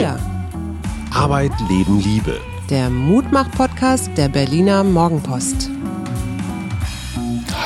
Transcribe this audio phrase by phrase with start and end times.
[0.00, 0.18] Wir.
[1.12, 2.40] Arbeit, Leben, Liebe.
[2.70, 5.68] Der Mutmach-Podcast der Berliner Morgenpost.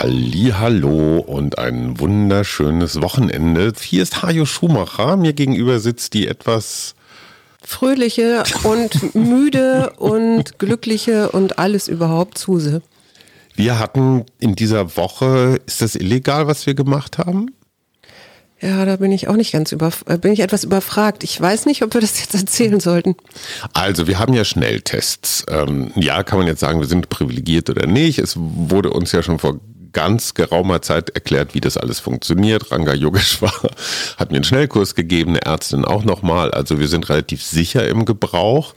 [0.00, 3.72] Hallo und ein wunderschönes Wochenende.
[3.80, 5.16] Hier ist Hajo Schumacher.
[5.16, 6.96] Mir gegenüber sitzt die etwas
[7.62, 12.82] fröhliche und müde und glückliche und alles überhaupt Suse.
[13.54, 17.50] Wir hatten in dieser Woche, ist das illegal, was wir gemacht haben?
[18.64, 21.22] Ja, da bin ich auch nicht ganz über, äh, bin ich etwas überfragt.
[21.22, 23.14] Ich weiß nicht, ob wir das jetzt erzählen sollten.
[23.74, 25.44] Also, wir haben ja Schnelltests.
[25.50, 28.18] Ähm, ja, kann man jetzt sagen, wir sind privilegiert oder nicht.
[28.18, 29.60] Es wurde uns ja schon vor
[29.92, 32.72] ganz geraumer Zeit erklärt, wie das alles funktioniert.
[32.72, 33.52] Ranga Yogeshwar
[34.16, 36.50] hat mir einen Schnellkurs gegeben, eine Ärztin auch nochmal.
[36.50, 38.74] Also wir sind relativ sicher im Gebrauch.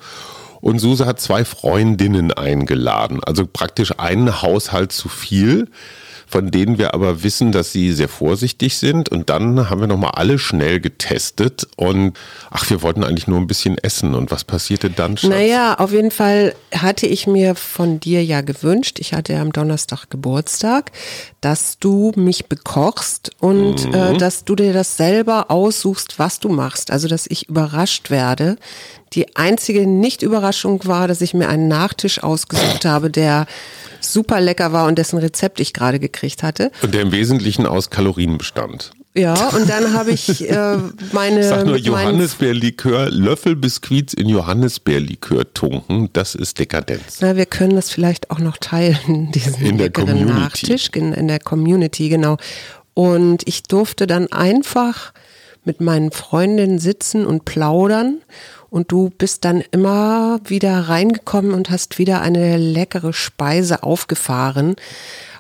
[0.60, 5.70] Und Suse hat zwei Freundinnen eingeladen, also praktisch einen Haushalt zu viel
[6.28, 9.10] von denen wir aber wissen, dass sie sehr vorsichtig sind.
[9.10, 12.18] Und dann haben wir nochmal alle schnell getestet und
[12.52, 14.14] ach, wir wollten eigentlich nur ein bisschen essen.
[14.14, 15.16] Und was passierte dann?
[15.16, 15.30] Schatz?
[15.30, 19.54] Naja, auf jeden Fall hatte ich mir von dir ja gewünscht, ich hatte ja am
[19.54, 20.92] Donnerstag Geburtstag,
[21.40, 23.94] dass du mich bekochst und äh, mhm.
[23.94, 26.92] äh, dass du dir das selber aussuchst, was du machst.
[26.92, 28.58] Also, dass ich überrascht werde.
[29.14, 33.48] Die einzige Nicht-Überraschung war, dass ich mir einen Nachtisch ausgesucht habe, der
[34.02, 36.72] super lecker war und dessen Rezept ich gerade gekriegt hatte.
[36.82, 38.92] Und der im Wesentlichen aus Kalorien bestand.
[39.18, 40.78] Ja, und dann habe ich äh,
[41.12, 41.40] meine.
[41.40, 47.18] Ich sag nur Johannisbeerlikör, Löffelbiskuits in Johannisbeerlikör tunken, das ist Dekadenz.
[47.22, 50.26] Na, wir können das vielleicht auch noch teilen, diesen in der Community.
[50.26, 52.38] Nachtisch in, in der Community, genau.
[52.94, 55.14] Und ich durfte dann einfach
[55.64, 58.22] mit meinen Freundinnen sitzen und plaudern
[58.70, 64.76] und du bist dann immer wieder reingekommen und hast wieder eine leckere Speise aufgefahren.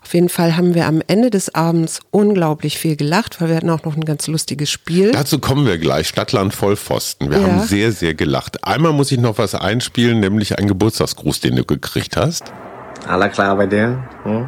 [0.07, 3.69] Auf jeden Fall haben wir am Ende des Abends unglaublich viel gelacht, weil wir hatten
[3.69, 5.11] auch noch ein ganz lustiges Spiel.
[5.11, 6.07] Dazu kommen wir gleich.
[6.07, 7.29] Stadtland Vollpfosten.
[7.29, 7.45] Wir ja.
[7.45, 8.63] haben sehr, sehr gelacht.
[8.63, 12.53] Einmal muss ich noch was einspielen, nämlich einen Geburtstagsgruß, den du gekriegt hast.
[13.05, 14.01] Alles klar bei dir?
[14.23, 14.47] Hm?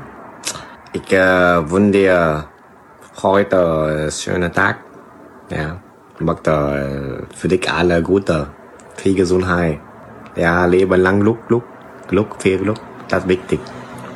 [0.93, 2.47] Ich äh, wünsche dir
[3.21, 4.77] heute einen schönen Tag.
[5.51, 5.81] Ja.
[6.15, 8.47] Ich möchte äh, für dich alle Gute.
[8.99, 9.79] Viel Gesundheit.
[10.35, 11.63] Ja, leben lang Glück, Glück,
[12.07, 12.79] Glück, viel Glück.
[13.07, 13.59] Das ist wichtig.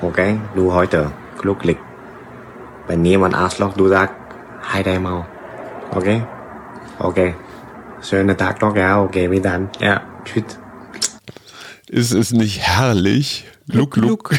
[0.02, 0.40] Okay?
[0.56, 1.78] Du heute glücklich.
[2.88, 4.16] Wenn jemand Arschloch, du sagst,
[4.74, 5.26] hai đây mau.
[5.92, 6.24] Okay?
[7.00, 7.36] Okay.
[8.02, 9.70] Schönen Tag noch, ja, okay, bis dann.
[9.80, 10.60] Ja, tschüss.
[11.88, 13.46] Ist es nicht herrlich?
[13.69, 14.35] Gluck, Gluck.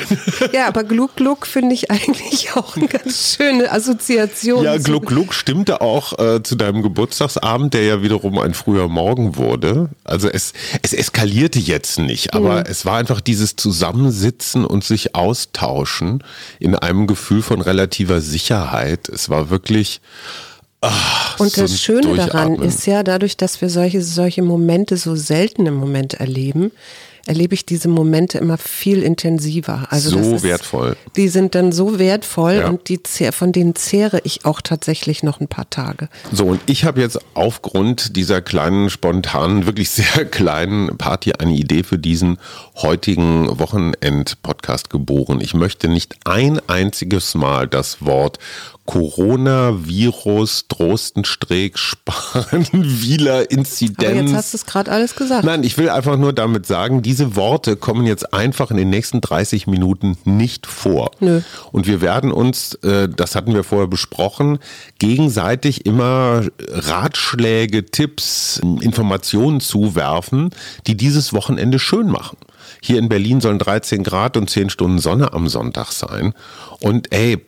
[0.53, 4.63] Ja, aber Gluck, Gluck finde ich eigentlich auch eine ganz schöne Assoziation.
[4.63, 9.37] Ja, Gluck, Gluck stimmte auch äh, zu deinem Geburtstagsabend, der ja wiederum ein früher Morgen
[9.37, 9.89] wurde.
[10.05, 10.53] Also es,
[10.83, 12.65] es eskalierte jetzt nicht, aber mhm.
[12.69, 16.23] es war einfach dieses Zusammensitzen und sich austauschen
[16.59, 19.09] in einem Gefühl von relativer Sicherheit.
[19.09, 20.01] Es war wirklich...
[20.83, 25.17] Ach, und das so Schöne daran ist ja, dadurch, dass wir solche, solche Momente so
[25.17, 26.73] selten im Moment erleben,
[27.27, 29.87] erlebe ich diese Momente immer viel intensiver.
[29.91, 30.97] Also so ist, wertvoll.
[31.17, 32.69] Die sind dann so wertvoll ja.
[32.69, 33.01] und die
[33.33, 36.09] von denen zehre ich auch tatsächlich noch ein paar Tage.
[36.33, 41.83] So, und ich habe jetzt aufgrund dieser kleinen, spontanen, wirklich sehr kleinen Party eine Idee
[41.83, 42.39] für diesen
[42.77, 45.41] heutigen Wochenend-Podcast geboren.
[45.41, 48.39] Ich möchte nicht ein einziges Mal das Wort
[48.87, 54.11] Coronavirus, Drostenstreek, Spahn, Wieler, Inzidenz.
[54.11, 55.45] Aber jetzt hast du es gerade alles gesagt.
[55.45, 59.23] Nein, ich will einfach nur damit sagen, diese Worte kommen jetzt einfach in den nächsten
[59.23, 61.11] 30 Minuten nicht vor.
[61.21, 61.41] Nö.
[61.73, 64.59] Und wir werden uns, äh, das hatten wir vorher besprochen,
[64.99, 70.51] gegenseitig immer Ratschläge, Tipps, Informationen zuwerfen,
[70.87, 72.37] die dieses Wochenende schön machen.
[72.83, 76.35] Hier in Berlin sollen 13 Grad und 10 Stunden Sonne am Sonntag sein.
[76.81, 77.39] Und ey,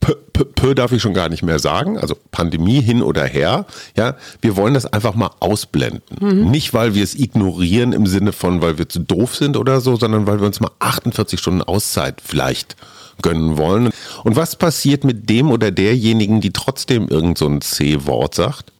[0.00, 3.66] P, darf ich schon gar nicht mehr sagen, also Pandemie hin oder her.
[3.96, 6.02] Ja, wir wollen das einfach mal ausblenden.
[6.20, 6.50] Mhm.
[6.50, 9.96] Nicht, weil wir es ignorieren im Sinne von, weil wir zu doof sind oder so,
[9.96, 12.76] sondern weil wir uns mal 48 Stunden Auszeit vielleicht
[13.22, 13.90] gönnen wollen.
[14.24, 18.72] Und was passiert mit dem oder derjenigen, die trotzdem irgend so ein C-Wort sagt?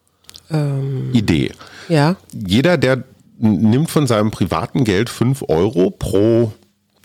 [0.50, 1.52] Ähm, Idee.
[1.88, 2.16] Ja.
[2.32, 3.04] Jeder, der
[3.38, 6.52] nimmt von seinem privaten Geld 5 Euro pro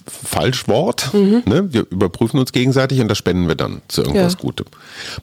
[0.08, 1.14] Falschwort.
[1.14, 1.44] Mhm.
[1.46, 1.74] Ne?
[1.74, 4.40] Wir überprüfen uns gegenseitig und das spenden wir dann zu irgendwas ja.
[4.40, 4.66] Gutem.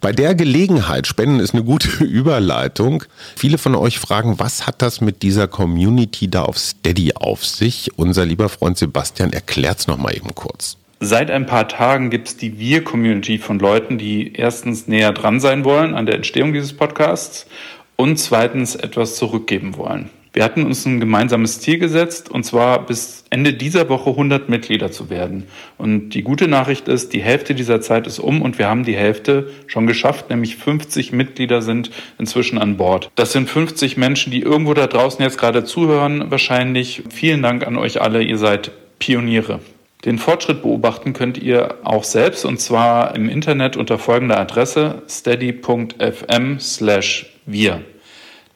[0.01, 3.05] Bei der Gelegenheit, Spenden ist eine gute Überleitung.
[3.37, 7.91] Viele von euch fragen, was hat das mit dieser Community da auf Steady auf sich?
[7.97, 10.77] Unser lieber Freund Sebastian erklärt es nochmal eben kurz.
[11.01, 15.65] Seit ein paar Tagen gibt es die Wir-Community von Leuten, die erstens näher dran sein
[15.65, 17.47] wollen an der Entstehung dieses Podcasts
[17.95, 20.11] und zweitens etwas zurückgeben wollen.
[20.33, 24.91] Wir hatten uns ein gemeinsames Ziel gesetzt, und zwar bis Ende dieser Woche 100 Mitglieder
[24.91, 25.45] zu werden.
[25.77, 28.97] Und die gute Nachricht ist, die Hälfte dieser Zeit ist um und wir haben die
[28.97, 33.11] Hälfte schon geschafft, nämlich 50 Mitglieder sind inzwischen an Bord.
[33.15, 37.03] Das sind 50 Menschen, die irgendwo da draußen jetzt gerade zuhören, wahrscheinlich.
[37.11, 39.61] Vielen Dank an euch alle, ihr seid Pioniere.
[40.05, 46.61] Den Fortschritt beobachten könnt ihr auch selbst und zwar im Internet unter folgender Adresse steady.fm
[46.61, 47.83] slash wir.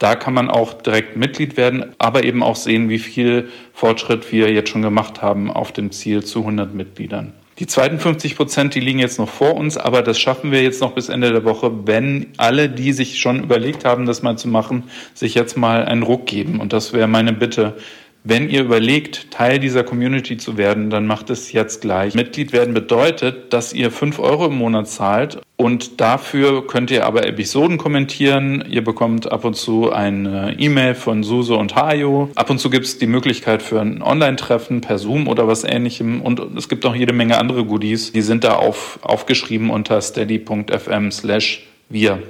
[0.03, 4.51] Da kann man auch direkt Mitglied werden, aber eben auch sehen, wie viel Fortschritt wir
[4.51, 7.35] jetzt schon gemacht haben auf dem Ziel zu 100 Mitgliedern.
[7.61, 10.81] Die zweiten 50 Prozent, die liegen jetzt noch vor uns, aber das schaffen wir jetzt
[10.81, 14.49] noch bis Ende der Woche, wenn alle, die sich schon überlegt haben, das mal zu
[14.49, 16.59] machen, sich jetzt mal einen Ruck geben.
[16.59, 17.77] Und das wäre meine Bitte.
[18.25, 22.15] Wenn ihr überlegt, Teil dieser Community zu werden, dann macht es jetzt gleich.
[22.15, 27.25] Mitglied werden bedeutet, dass ihr fünf Euro im Monat zahlt und dafür könnt ihr aber
[27.25, 28.65] Episoden kommentieren.
[28.69, 32.31] Ihr bekommt ab und zu eine E-Mail von Suse und Hajo.
[32.35, 36.21] Ab und zu gibt es die Möglichkeit für ein Online-Treffen per Zoom oder was ähnlichem.
[36.21, 38.11] Und es gibt auch jede Menge andere Goodies.
[38.11, 42.21] Die sind da auf, aufgeschrieben unter steady.fm slash wir.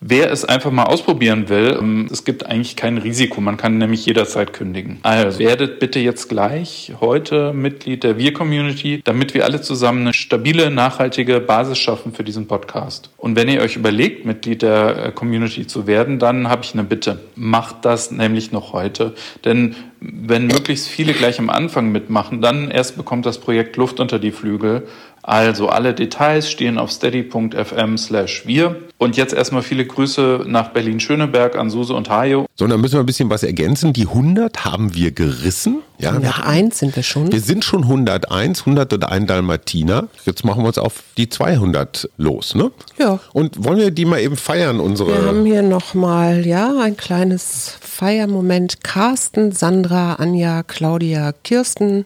[0.00, 3.40] Wer es einfach mal ausprobieren will, ähm, es gibt eigentlich kein Risiko.
[3.40, 4.98] Man kann nämlich jederzeit kündigen.
[5.02, 10.70] Also werdet bitte jetzt gleich heute Mitglied der Wir-Community, damit wir alle zusammen eine stabile,
[10.70, 13.10] nachhaltige Basis schaffen für diesen Podcast.
[13.16, 16.84] Und wenn ihr euch überlegt, Mitglied der äh, Community zu werden, dann habe ich eine
[16.84, 17.20] Bitte.
[17.34, 19.14] Macht das nämlich noch heute.
[19.44, 24.18] Denn wenn möglichst viele gleich am Anfang mitmachen, dann erst bekommt das Projekt Luft unter
[24.18, 24.86] die Flügel.
[25.26, 28.76] Also alle Details stehen auf steady.fm slash wir.
[28.98, 32.44] Und jetzt erstmal viele Grüße nach Berlin-Schöneberg an Suse und Hajo.
[32.56, 33.94] So, dann müssen wir ein bisschen was ergänzen.
[33.94, 35.78] Die 100 haben wir gerissen.
[35.98, 37.32] Ja, 101 sind wir schon.
[37.32, 40.08] Wir sind schon 101, 101 Dalmatiner.
[40.26, 42.70] Jetzt machen wir uns auf die 200 los, ne?
[42.98, 43.18] Ja.
[43.32, 45.22] Und wollen wir die mal eben feiern, unsere...
[45.22, 48.84] Wir haben hier nochmal, ja, ein kleines Feiermoment.
[48.84, 52.04] Carsten, Sandra, Anja, Claudia, Kirsten.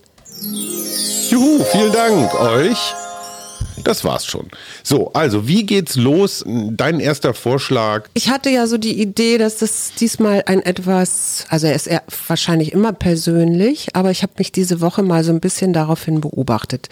[1.30, 2.94] Juhu, vielen Dank euch.
[3.84, 4.48] Das war's schon.
[4.82, 6.44] So, also wie geht's los?
[6.46, 8.08] Dein erster Vorschlag?
[8.14, 11.88] Ich hatte ja so die Idee, dass das diesmal ein etwas, also er ist
[12.26, 16.88] wahrscheinlich immer persönlich, aber ich habe mich diese Woche mal so ein bisschen daraufhin beobachtet.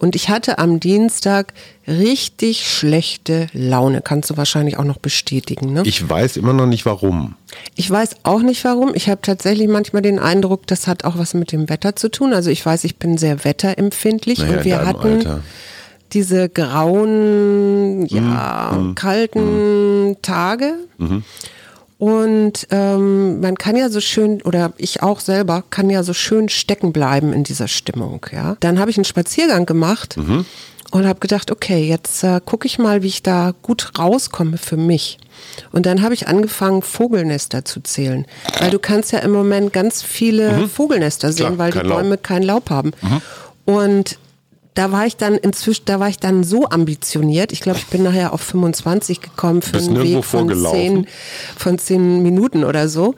[0.00, 1.52] Und ich hatte am Dienstag
[1.88, 4.00] richtig schlechte Laune.
[4.00, 5.82] Kannst du wahrscheinlich auch noch bestätigen, ne?
[5.84, 7.34] Ich weiß immer noch nicht warum.
[7.74, 8.94] Ich weiß auch nicht warum.
[8.94, 12.32] Ich habe tatsächlich manchmal den Eindruck, das hat auch was mit dem Wetter zu tun.
[12.32, 15.40] Also ich weiß, ich bin sehr wetterempfindlich Naja, und wir hatten Alter.
[16.12, 18.94] Diese grauen, ja, Mhm.
[18.94, 20.74] kalten Tage.
[21.98, 26.48] Und ähm, man kann ja so schön, oder ich auch selber, kann ja so schön
[26.48, 28.24] stecken bleiben in dieser Stimmung.
[28.32, 30.16] Ja, Dann habe ich einen Spaziergang gemacht
[30.92, 34.76] und habe gedacht, okay, jetzt äh, gucke ich mal, wie ich da gut rauskomme für
[34.76, 35.18] mich.
[35.72, 38.26] Und dann habe ich angefangen, Vogelnester zu zählen.
[38.60, 41.98] Weil du kannst ja im Moment ganz viele Vogelnester sehen, Klar, weil die kein Laub.
[42.00, 42.92] Bäume kein Laub haben.
[43.64, 44.18] Und
[44.78, 47.50] da war ich dann inzwischen, da war ich dann so ambitioniert.
[47.50, 51.06] Ich glaube, ich bin nachher auf 25 gekommen für Bist einen Weg von zehn,
[51.56, 53.16] von zehn Minuten oder so.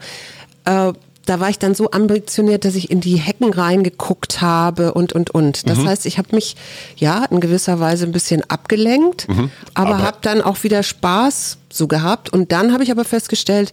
[0.65, 0.93] Äh,
[1.27, 5.29] da war ich dann so ambitioniert, dass ich in die Hecken reingeguckt habe und und
[5.29, 5.63] und.
[5.63, 5.69] Mhm.
[5.69, 6.55] Das heißt, ich habe mich
[6.95, 9.51] ja in gewisser Weise ein bisschen abgelenkt, aber, Mhm.
[9.75, 12.33] Aber- habe dann auch wieder Spaß so gehabt.
[12.33, 13.71] Und dann habe ich aber festgestellt,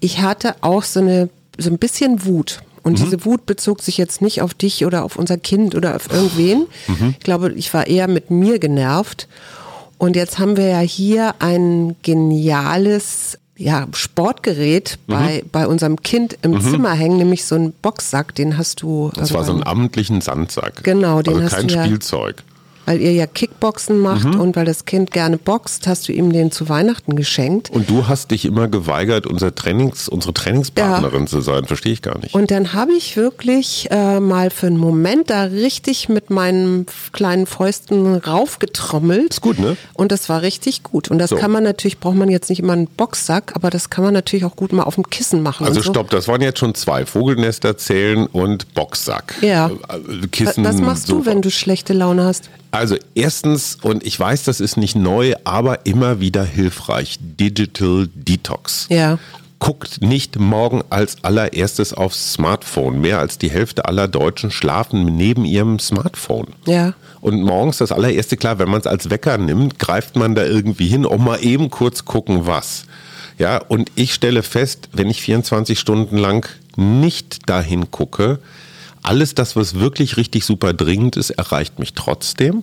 [0.00, 2.62] ich hatte auch so eine so ein bisschen Wut.
[2.88, 2.96] Mhm.
[3.00, 6.10] Und diese Wut bezog sich jetzt nicht auf dich oder auf unser Kind oder auf
[6.12, 6.66] irgendwen.
[6.86, 7.14] Mhm.
[7.18, 9.28] Ich glaube, ich war eher mit mir genervt.
[9.98, 15.12] Und jetzt haben wir ja hier ein geniales ja, Sportgerät Mhm.
[15.12, 19.10] bei, bei unserem Kind im Zimmer hängen, nämlich so ein Boxsack, den hast du.
[19.16, 20.84] Das war so ein amtlichen Sandsack.
[20.84, 22.44] Genau, den also hast kein du ja- Spielzeug.
[22.88, 24.40] Weil ihr ja Kickboxen macht Mhm.
[24.40, 27.68] und weil das Kind gerne boxt, hast du ihm den zu Weihnachten geschenkt.
[27.68, 31.66] Und du hast dich immer geweigert, unser Trainings, unsere Trainingspartnerin zu sein.
[31.66, 32.34] Verstehe ich gar nicht.
[32.34, 37.44] Und dann habe ich wirklich äh, mal für einen Moment da richtig mit meinen kleinen
[37.44, 39.32] Fäusten raufgetrommelt.
[39.34, 39.76] Ist gut, ne?
[39.92, 41.10] Und das war richtig gut.
[41.10, 41.36] Und das So.
[41.36, 44.44] kann man natürlich, braucht man jetzt nicht immer einen Boxsack, aber das kann man natürlich
[44.46, 45.66] auch gut mal auf dem Kissen machen.
[45.66, 45.90] Also so.
[45.90, 47.04] stopp, das waren jetzt schon zwei.
[47.04, 49.34] Vogelnester zählen und Boxsack.
[49.42, 49.66] Ja.
[49.68, 51.26] Äh, Kissen, Was machst du, Sofa.
[51.30, 52.48] wenn du schlechte Laune hast?
[52.78, 58.86] Also erstens, und ich weiß, das ist nicht neu, aber immer wieder hilfreich, Digital Detox.
[58.88, 59.18] Ja.
[59.58, 63.00] Guckt nicht morgen als allererstes aufs Smartphone.
[63.00, 66.54] Mehr als die Hälfte aller Deutschen schlafen neben ihrem Smartphone.
[66.66, 66.94] Ja.
[67.20, 70.86] Und morgens das allererste, klar, wenn man es als Wecker nimmt, greift man da irgendwie
[70.86, 72.84] hin, um mal eben kurz gucken, was.
[73.38, 78.38] Ja, und ich stelle fest, wenn ich 24 Stunden lang nicht dahin gucke,
[79.02, 82.62] alles das, was wirklich richtig super dringend ist, erreicht mich trotzdem.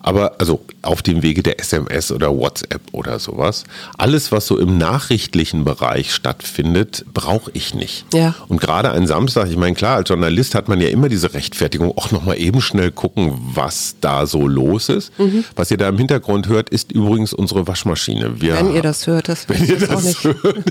[0.00, 3.64] Aber also auf dem Wege der SMS oder WhatsApp oder sowas.
[3.98, 8.04] Alles, was so im nachrichtlichen Bereich stattfindet, brauche ich nicht.
[8.12, 8.34] Ja.
[8.48, 11.96] Und gerade ein Samstag, ich meine, klar, als Journalist hat man ja immer diese Rechtfertigung,
[11.96, 15.18] auch nochmal eben schnell gucken, was da so los ist.
[15.18, 15.44] Mhm.
[15.56, 18.40] Was ihr da im Hintergrund hört, ist übrigens unsere Waschmaschine.
[18.40, 20.24] Wir Wenn ihr das hört, das wenn ihr das nicht.
[20.24, 20.64] hört.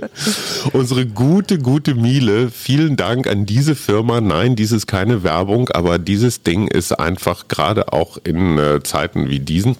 [0.72, 2.50] Unsere gute, gute Miele.
[2.50, 4.20] Vielen Dank an diese Firma.
[4.20, 9.28] Nein, dies ist keine Werbung, aber dieses Ding ist einfach gerade auch in äh, Zeiten
[9.28, 9.76] wie diesen.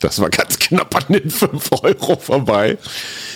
[0.00, 2.78] Das war ganz knapp an den 5 Euro vorbei.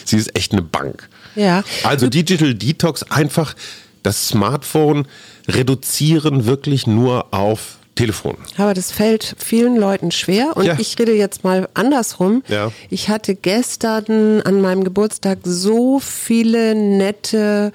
[0.04, 1.08] Sie ist echt eine Bank.
[1.34, 1.62] Ja.
[1.82, 3.54] Also Digital Detox einfach
[4.02, 5.06] das Smartphone
[5.48, 8.36] reduzieren wirklich nur auf Telefon.
[8.56, 10.76] Aber das fällt vielen Leuten schwer und Ja.
[10.78, 12.42] ich rede jetzt mal andersrum.
[12.48, 12.72] Ja.
[12.90, 17.72] Ich hatte gestern an meinem Geburtstag so viele nette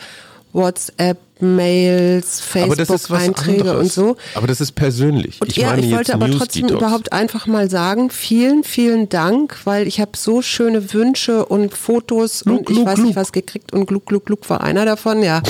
[0.51, 4.17] WhatsApp-Mails, Das was Facebook-Einträge und so.
[4.35, 5.39] Aber das ist persönlich.
[5.39, 6.81] Und ich ja, meine ich wollte aber News trotzdem Detox.
[6.81, 12.41] überhaupt einfach mal sagen, vielen, vielen Dank, weil ich habe so schöne Wünsche und Fotos
[12.41, 13.07] und Gluck, ich weiß gluck.
[13.07, 15.41] nicht was gekriegt und Gluck, Gluck, Gluck war einer davon, ja.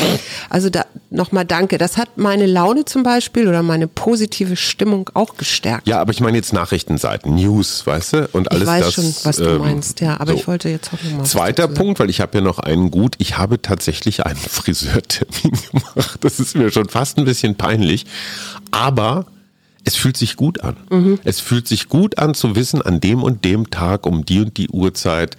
[0.50, 1.80] Also da nochmal danke.
[1.80, 5.88] Das hat meine Laune zum Beispiel oder meine positive Stimmung auch gestärkt.
[5.88, 8.30] Ja, aber ich meine jetzt Nachrichtenseiten, News, weißt du?
[8.34, 10.38] Und alles ich weiß das, schon, was du ähm, meinst, ja, aber so.
[10.38, 11.26] ich wollte jetzt auch nochmal.
[11.26, 13.16] Zweiter Punkt, weil ich habe ja noch einen gut.
[13.18, 15.79] Ich habe tatsächlich einen Friseurtermin gemacht.
[16.22, 18.06] Das ist mir schon fast ein bisschen peinlich.
[18.72, 19.26] Aber
[19.86, 20.78] es fühlt sich gut an.
[20.90, 21.20] Mhm.
[21.24, 24.58] Es fühlt sich gut an zu wissen, an dem und dem Tag um die und
[24.58, 25.38] die Uhrzeit,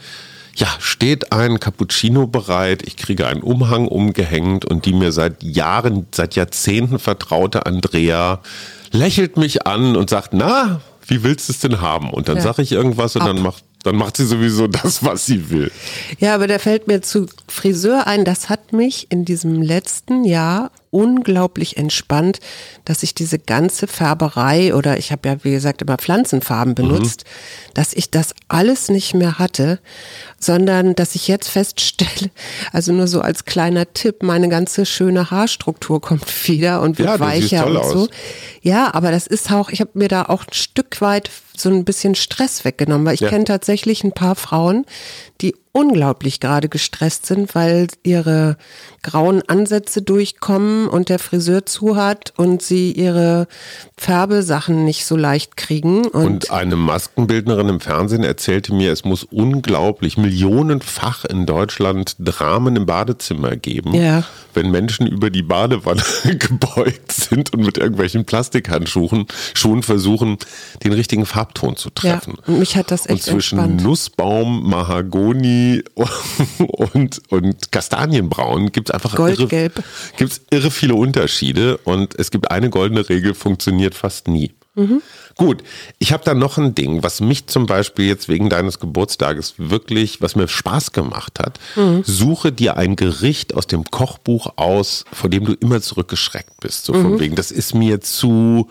[0.56, 6.06] ja, steht ein Cappuccino bereit, ich kriege einen Umhang umgehängt und die mir seit Jahren,
[6.12, 8.40] seit Jahrzehnten vertraute Andrea
[8.90, 12.10] lächelt mich an und sagt, na, wie willst du es denn haben?
[12.10, 12.42] Und dann Ja.
[12.42, 13.28] sage ich irgendwas und Ab.
[13.28, 15.70] dann macht dann macht sie sowieso das, was sie will.
[16.18, 20.70] Ja, aber da fällt mir zu Friseur ein, das hat mich in diesem letzten Jahr
[20.90, 22.40] unglaublich entspannt,
[22.84, 27.24] dass ich diese ganze Färberei oder ich habe ja, wie gesagt, immer Pflanzenfarben benutzt,
[27.74, 29.78] dass ich das alles nicht mehr hatte,
[30.40, 32.30] sondern dass ich jetzt feststelle,
[32.72, 37.20] also nur so als kleiner Tipp, meine ganze schöne Haarstruktur kommt wieder und wird Ja,
[37.20, 37.98] weicher toll und so.
[38.04, 38.08] aus.
[38.62, 41.84] Ja, aber das ist auch, ich habe mir da auch ein Stück weit so ein
[41.84, 43.28] bisschen Stress weggenommen, weil ich Ja.
[43.28, 44.86] kenne tatsächlich ein paar Frauen,
[45.42, 48.56] die unglaublich gerade gestresst sind, weil ihre
[49.02, 53.46] grauen Ansätze durchkommen und der Friseur zu hat und sie ihre
[53.98, 56.06] Färbesachen nicht so leicht kriegen.
[56.06, 62.76] Und, Und eine Maskenbildnerin im Fernsehen erzählte mir, es muss unglaublich millionenfach in Deutschland Dramen
[62.76, 64.24] im Badezimmer geben, Ja.
[64.54, 66.02] wenn Menschen über die Badewanne
[66.38, 70.38] gebeugt sind und mit irgendwelchen Plastikhandschuhen Schuhen versuchen,
[70.84, 72.34] den richtigen Farbton zu ja, treffen.
[72.46, 73.82] und mich hat das Und echt zwischen entspannt.
[73.82, 75.82] Nussbaum, Mahagoni
[76.58, 79.76] und, und Kastanienbraun gibt es einfach Goldgelb.
[79.78, 79.84] irre,
[80.16, 84.52] gibt's irre viele Unterschiede und es gibt eine goldene Regel, funktioniert fast nie.
[85.36, 85.62] Gut,
[85.98, 90.22] ich habe da noch ein Ding, was mich zum Beispiel jetzt wegen deines Geburtstages wirklich,
[90.22, 91.58] was mir Spaß gemacht hat.
[92.04, 96.84] Suche dir ein Gericht aus dem Kochbuch aus, vor dem du immer zurückgeschreckt bist.
[96.84, 98.68] So von wegen, das ist mir zu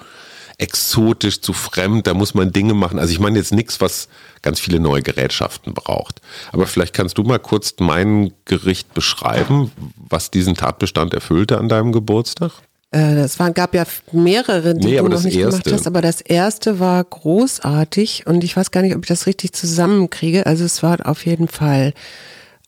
[0.60, 3.00] exotisch, zu fremd, da muss man Dinge machen.
[3.00, 4.10] Also ich meine jetzt nichts, was
[4.42, 6.22] ganz viele neue Gerätschaften braucht.
[6.52, 11.94] Aber vielleicht kannst du mal kurz mein Gericht beschreiben, was diesen Tatbestand erfüllte an deinem
[11.94, 12.52] Geburtstag?
[12.92, 15.74] Äh, Das war, gab ja mehrere, die Nee, du noch nicht gemacht erste.
[15.74, 19.54] hast, aber das erste war großartig und ich weiß gar nicht, ob ich das richtig
[19.54, 20.46] zusammenkriege.
[20.46, 21.94] Also es war auf jeden Fall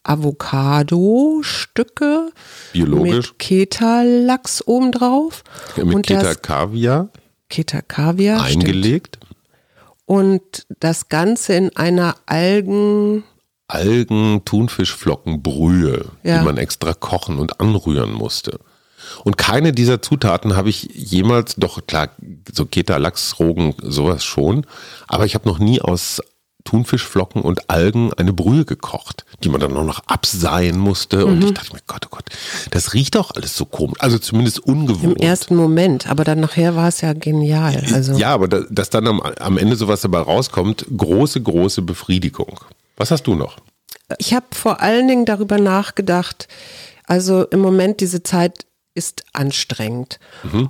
[0.04, 2.30] Avocado-Stücke
[2.74, 3.30] Biologisch?
[3.32, 5.44] mit Keta-Lachs obendrauf
[5.78, 7.10] Mit das Kaviar
[7.50, 8.64] Keta-Kaviar stimmt.
[8.66, 9.20] eingelegt.
[10.06, 10.42] und
[10.80, 13.24] das Ganze in einer Algen
[13.68, 16.40] Algen, Thunfischflockenbrühe, Ja.
[16.40, 18.60] die man extra kochen und anrühren musste.
[19.24, 22.10] Und keine dieser Zutaten habe ich jemals, doch klar,
[22.52, 24.66] so Keta, Lachsrogen, sowas schon,
[25.08, 26.22] aber ich habe noch nie aus
[26.64, 31.26] Thunfischflocken und Algen eine Brühe gekocht, die man dann auch noch abseihen musste.
[31.26, 31.46] Und Mhm.
[31.48, 32.26] ich dachte mir, Gott, oh Gott,
[32.70, 33.98] das riecht doch alles so komisch.
[34.00, 35.20] Also zumindest im ungewohnt.
[35.22, 37.84] ersten Moment, aber dann nachher war es ja genial.
[37.94, 42.60] Also Ja, aber da, dass dann am, am Ende sowas dabei rauskommt, große, große Befriedigung.
[42.96, 43.58] Was hast du noch?
[44.20, 46.48] Ich habe vor allen Dingen darüber nachgedacht,
[47.08, 50.20] also im Moment diese Zeit ist anstrengend.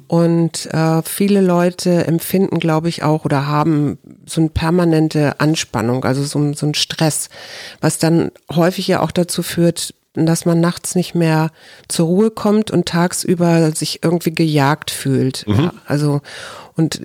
[0.07, 6.23] Und äh, viele Leute empfinden, glaube ich, auch oder haben so eine permanente Anspannung, also
[6.23, 7.29] so, so ein Stress,
[7.79, 11.51] was dann häufig ja auch dazu führt, dass man nachts nicht mehr
[11.87, 15.45] zur Ruhe kommt und tagsüber sich irgendwie gejagt fühlt.
[15.47, 16.21] Ja, also
[16.75, 17.01] und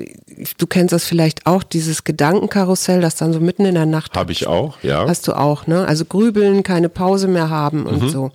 [0.58, 4.32] du kennst das vielleicht auch, dieses Gedankenkarussell, das dann so mitten in der Nacht Habe
[4.32, 5.06] ich auch, ja.
[5.06, 5.86] Hast du auch, ne?
[5.86, 8.32] Also grübeln, keine Pause mehr haben und so.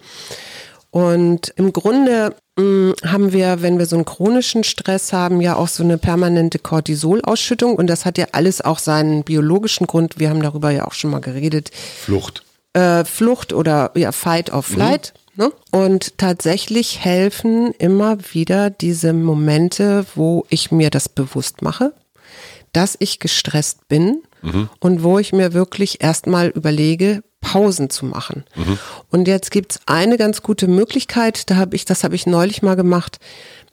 [0.91, 5.55] Und im Grunde mh, mm, haben wir, wenn wir so einen chronischen Stress haben, ja
[5.55, 10.19] auch so eine permanente Cortisolausschüttung und das hat ja alles auch seinen biologischen Grund.
[10.19, 11.71] Wir haben darüber ja auch schon mal geredet.
[11.73, 12.43] Flucht.
[12.73, 15.13] Äh, Flucht oder ja, Fight or Flight.
[15.15, 15.21] Mhm.
[15.45, 15.51] Ne?
[15.71, 21.93] Und tatsächlich helfen immer wieder diese Momente, wo ich mir das bewusst mache,
[22.73, 24.69] dass ich gestresst bin mhm.
[24.79, 28.45] und wo ich mir wirklich erstmal überlege, Pausen zu machen.
[28.55, 28.79] Mhm.
[29.09, 32.75] Und jetzt gibt's eine ganz gute Möglichkeit, da habe ich, das habe ich neulich mal
[32.75, 33.19] gemacht.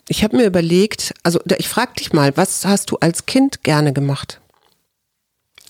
[0.09, 3.93] Ich habe mir überlegt, also ich frage dich mal, was hast du als Kind gerne
[3.93, 4.41] gemacht?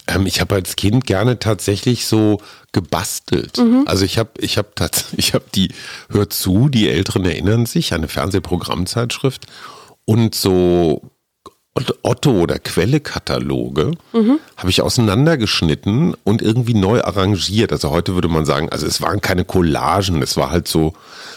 [0.06, 2.40] Ähm, ich habe als Kind gerne tatsächlich so
[2.72, 3.58] gebastelt.
[3.58, 3.84] Mhm.
[3.86, 4.70] Also ich habe, ich habe
[5.16, 5.74] ich habe die,
[6.08, 9.46] hört zu, die Älteren erinnern sich, eine Fernsehprogrammzeitschrift
[10.04, 11.02] und so
[12.02, 14.38] Otto oder Quelle-Kataloge mhm.
[14.56, 17.72] habe ich auseinandergeschnitten und irgendwie neu arrangiert.
[17.72, 20.94] Also heute würde man sagen, also es waren keine Collagen, es war halt so,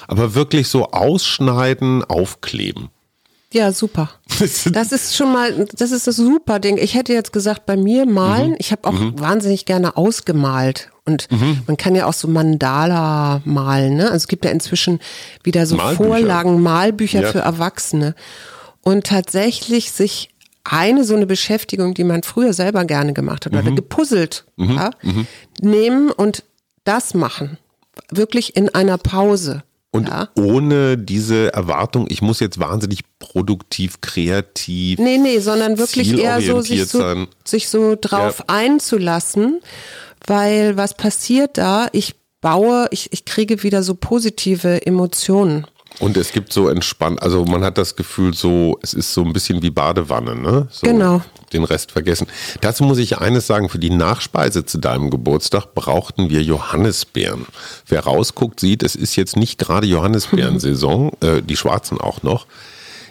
[0.07, 2.89] aber wirklich so ausschneiden, aufkleben.
[3.53, 4.10] Ja, super.
[4.71, 6.77] Das ist schon mal, das ist das super Ding.
[6.77, 8.55] Ich hätte jetzt gesagt, bei mir malen, mhm.
[8.57, 9.19] ich habe auch mhm.
[9.19, 10.89] wahnsinnig gerne ausgemalt.
[11.05, 11.62] Und mhm.
[11.67, 13.98] man kann ja auch so Mandala malen.
[13.98, 14.05] Ne?
[14.05, 15.00] Also es gibt ja inzwischen
[15.43, 16.03] wieder so Malbücher.
[16.03, 17.31] Vorlagen, Malbücher ja.
[17.31, 18.15] für Erwachsene.
[18.83, 20.29] Und tatsächlich sich
[20.63, 23.59] eine so eine Beschäftigung, die man früher selber gerne gemacht hat, mhm.
[23.59, 24.75] oder gepuzzelt, mhm.
[24.75, 25.27] Ja, mhm.
[25.61, 26.43] nehmen und
[26.83, 27.57] das machen.
[28.09, 29.63] Wirklich in einer Pause.
[29.93, 30.29] Und ja.
[30.35, 35.00] ohne diese Erwartung, ich muss jetzt wahnsinnig produktiv, kreativ.
[35.00, 38.45] Nee, nee, sondern wirklich eher so sich, so sich so drauf ja.
[38.47, 39.59] einzulassen,
[40.25, 41.89] weil was passiert da?
[41.91, 45.67] Ich baue, ich, ich kriege wieder so positive Emotionen.
[46.00, 49.33] Und es gibt so entspannt, also man hat das Gefühl so, es ist so ein
[49.33, 50.67] bisschen wie Badewanne, ne?
[50.71, 51.21] So genau.
[51.53, 52.27] Den Rest vergessen.
[52.62, 57.45] Dazu muss ich eines sagen, für die Nachspeise zu deinem Geburtstag brauchten wir Johannisbeeren.
[57.88, 62.48] Wer rausguckt, sieht, es ist jetzt nicht gerade Johannisbeeren-Saison, äh, die schwarzen auch noch.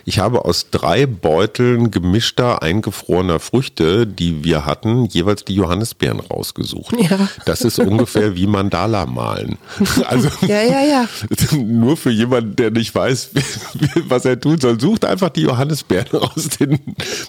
[0.05, 6.95] Ich habe aus drei Beuteln gemischter, eingefrorener Früchte, die wir hatten, jeweils die Johannisbeeren rausgesucht.
[6.99, 7.29] Ja.
[7.45, 9.59] Das ist ungefähr wie Mandala malen.
[10.07, 11.09] Also ja, ja, ja.
[11.57, 13.31] nur für jemanden, der nicht weiß,
[14.09, 16.79] was er tun soll, sucht einfach die Johannisbeeren aus den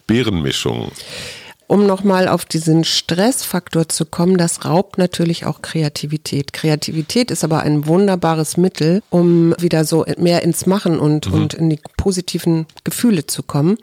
[0.08, 0.92] Beerenmischungen
[1.72, 6.51] um nochmal auf diesen Stressfaktor zu kommen, das raubt natürlich auch Kreativität.
[6.51, 11.34] Kreativität ist aber ein wunderbares Mittel, um wieder so mehr ins Machen und, mhm.
[11.34, 13.77] und in die positiven Gefühle zu kommen.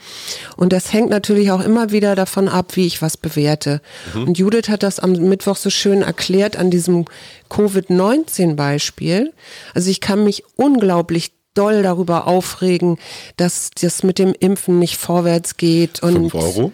[0.58, 3.80] Und das hängt natürlich auch immer wieder davon ab, wie ich was bewerte.
[4.12, 4.24] Mhm.
[4.24, 7.06] Und Judith hat das am Mittwoch so schön erklärt an diesem
[7.48, 9.32] Covid-19-Beispiel.
[9.72, 12.98] Also ich kann mich unglaublich doll darüber aufregen,
[13.38, 16.02] dass das mit dem Impfen nicht vorwärts geht.
[16.02, 16.72] Und Fünf Euro?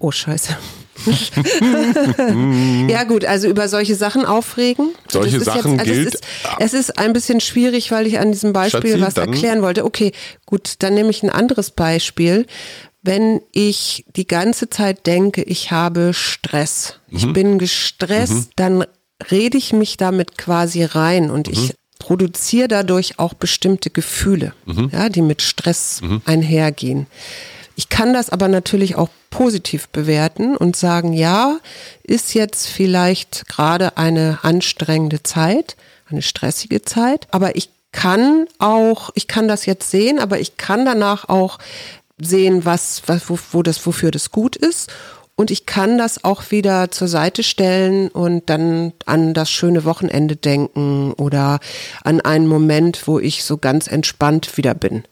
[0.00, 0.56] Oh, scheiße.
[2.88, 4.90] ja gut, also über solche Sachen aufregen.
[5.08, 6.14] Solche Sachen jetzt, also gilt.
[6.14, 6.26] Es ist,
[6.58, 9.84] es ist, ein bisschen schwierig, weil ich an diesem Beispiel Schatzi, was erklären wollte.
[9.84, 10.12] Okay,
[10.46, 12.46] gut, dann nehme ich ein anderes Beispiel.
[13.02, 17.16] Wenn ich die ganze Zeit denke, ich habe Stress, mhm.
[17.16, 18.50] ich bin gestresst, mhm.
[18.56, 18.84] dann
[19.30, 21.52] rede ich mich damit quasi rein und mhm.
[21.52, 24.90] ich produziere dadurch auch bestimmte Gefühle, mhm.
[24.92, 26.22] ja, die mit Stress mhm.
[26.24, 27.06] einhergehen.
[27.76, 31.58] Ich kann das aber natürlich auch positiv bewerten und sagen, ja,
[32.02, 35.76] ist jetzt vielleicht gerade eine anstrengende Zeit,
[36.08, 40.84] eine stressige Zeit, aber ich kann auch, ich kann das jetzt sehen, aber ich kann
[40.84, 41.58] danach auch
[42.20, 44.90] sehen, was, was wo, wo das, wofür das gut ist.
[45.36, 50.36] Und ich kann das auch wieder zur Seite stellen und dann an das schöne Wochenende
[50.36, 51.58] denken oder
[52.04, 55.02] an einen Moment, wo ich so ganz entspannt wieder bin.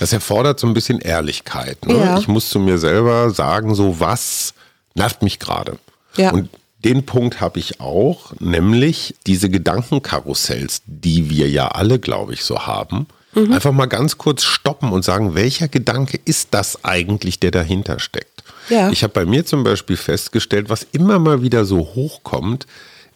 [0.00, 1.84] Das erfordert so ein bisschen Ehrlichkeit.
[1.86, 1.96] Ne?
[1.96, 2.18] Ja.
[2.18, 4.54] Ich muss zu mir selber sagen, so was
[4.94, 5.78] nervt mich gerade.
[6.16, 6.30] Ja.
[6.30, 6.48] Und
[6.84, 12.66] den Punkt habe ich auch, nämlich diese Gedankenkarussells, die wir ja alle, glaube ich, so
[12.66, 13.06] haben.
[13.34, 13.52] Mhm.
[13.52, 18.44] Einfach mal ganz kurz stoppen und sagen, welcher Gedanke ist das eigentlich, der dahinter steckt?
[18.68, 18.90] Ja.
[18.90, 22.66] Ich habe bei mir zum Beispiel festgestellt, was immer mal wieder so hochkommt,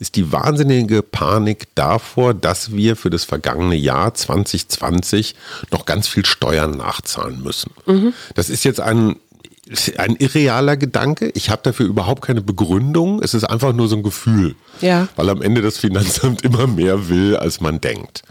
[0.01, 5.37] ist die wahnsinnige Panik davor, dass wir für das vergangene Jahr 2020
[5.71, 7.73] noch ganz viel Steuern nachzahlen müssen.
[7.87, 8.15] Mhm.
[8.35, 9.17] Das ist jetzt ein
[9.99, 11.31] ein irrealer Gedanke.
[11.35, 13.23] Ich habe dafür überhaupt keine Begründung.
[13.23, 14.57] Es ist einfach nur so ein Gefühl.
[14.81, 15.07] Ja.
[15.15, 18.23] Weil am Ende das Finanzamt immer mehr will, als man denkt.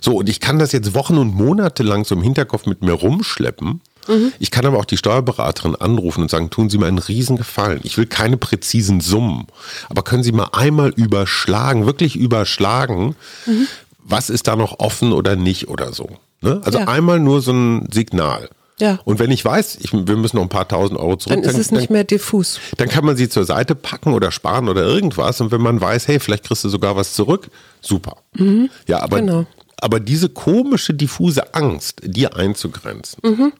[0.00, 2.94] So, und ich kann das jetzt Wochen und Monate lang so im Hinterkopf mit mir
[2.94, 3.80] rumschleppen.
[4.08, 4.32] Mhm.
[4.38, 7.80] Ich kann aber auch die Steuerberaterin anrufen und sagen, tun Sie mir einen Riesengefallen.
[7.82, 9.46] Ich will keine präzisen Summen.
[9.88, 13.68] Aber können Sie mal einmal überschlagen, wirklich überschlagen, mhm.
[13.98, 16.08] was ist da noch offen oder nicht oder so.
[16.40, 16.60] Ne?
[16.64, 16.88] Also ja.
[16.88, 18.48] einmal nur so ein Signal.
[18.80, 18.98] Ja.
[19.04, 21.56] Und wenn ich weiß, ich, wir müssen noch ein paar tausend Euro zurück, dann ist
[21.56, 22.58] es nicht mehr diffus.
[22.78, 25.40] Dann kann man sie zur Seite packen oder sparen oder irgendwas.
[25.40, 27.48] Und wenn man weiß, hey, vielleicht kriegst du sogar was zurück,
[27.80, 28.16] super.
[28.34, 28.70] Mhm.
[28.88, 29.46] Ja, aber genau
[29.82, 33.18] aber diese komische, diffuse Angst, dir einzugrenzen.
[33.24, 33.52] Mhm.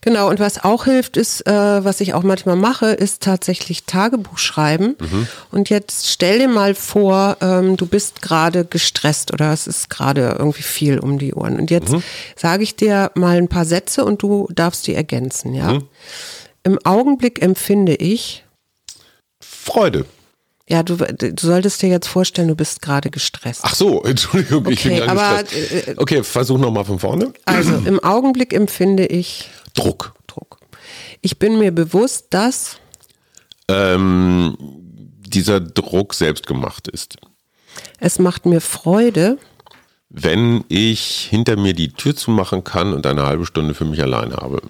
[0.00, 4.38] Genau, und was auch hilft, ist, äh, was ich auch manchmal mache, ist tatsächlich Tagebuch
[4.38, 4.94] schreiben.
[5.00, 5.26] Mhm.
[5.50, 10.36] Und jetzt stell dir mal vor, ähm, du bist gerade gestresst oder es ist gerade
[10.38, 11.58] irgendwie viel um die Ohren.
[11.58, 12.02] Und jetzt mhm.
[12.36, 15.72] sage ich dir mal ein paar Sätze und du darfst die ergänzen, ja.
[15.72, 15.88] Mhm.
[16.62, 18.44] Im Augenblick empfinde ich
[19.40, 20.04] Freude.
[20.68, 23.60] Ja, du, du solltest dir jetzt vorstellen, du bist gerade gestresst.
[23.62, 25.88] Ach so, Entschuldigung, okay, ich bin gerade aber, gestresst.
[25.88, 27.32] Äh, okay, versuch nochmal von vorne.
[27.44, 30.14] Also im Augenblick empfinde ich Druck.
[30.26, 30.58] Druck.
[31.20, 32.78] Ich bin mir bewusst, dass
[33.68, 37.16] ähm, dieser Druck selbst gemacht ist.
[37.98, 39.38] Es macht mir Freude,
[40.08, 44.32] wenn ich hinter mir die Tür zumachen kann und eine halbe Stunde für mich allein
[44.32, 44.62] habe.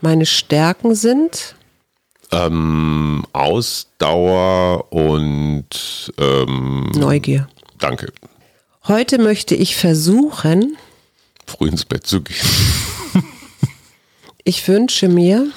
[0.00, 1.54] Meine Stärken sind
[2.32, 7.48] ähm, Ausdauer und ähm, Neugier.
[7.78, 8.12] Danke.
[8.88, 10.76] Heute möchte ich versuchen,
[11.46, 12.36] früh ins Bett zu gehen.
[14.44, 15.50] ich wünsche mir,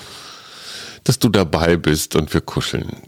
[1.04, 3.02] dass du dabei bist und wir kuscheln.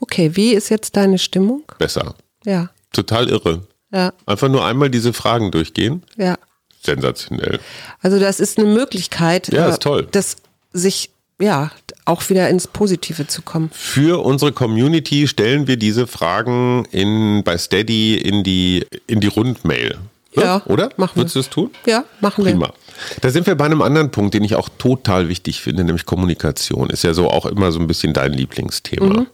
[0.00, 1.62] Okay, wie ist jetzt deine Stimmung?
[1.78, 2.14] Besser.
[2.44, 2.70] Ja.
[2.92, 3.66] Total irre.
[3.92, 4.12] Ja.
[4.26, 6.02] Einfach nur einmal diese Fragen durchgehen.
[6.16, 6.36] Ja.
[6.82, 7.60] Sensationell.
[8.00, 10.08] Also das ist eine Möglichkeit, ja, ist toll.
[10.10, 10.36] das
[10.72, 11.10] sich
[11.42, 11.70] ja,
[12.04, 13.70] auch wieder ins Positive zu kommen.
[13.72, 19.98] Für unsere Community stellen wir diese Fragen in, bei Steady in die, in die Rundmail.
[20.34, 20.42] Ne?
[20.42, 20.90] Ja, oder?
[20.96, 21.70] Machen Würdest du das tun?
[21.84, 22.68] Ja, machen Prima.
[22.68, 22.74] wir.
[23.20, 26.90] Da sind wir bei einem anderen Punkt, den ich auch total wichtig finde, nämlich Kommunikation.
[26.90, 29.20] Ist ja so auch immer so ein bisschen dein Lieblingsthema.
[29.20, 29.26] Mhm.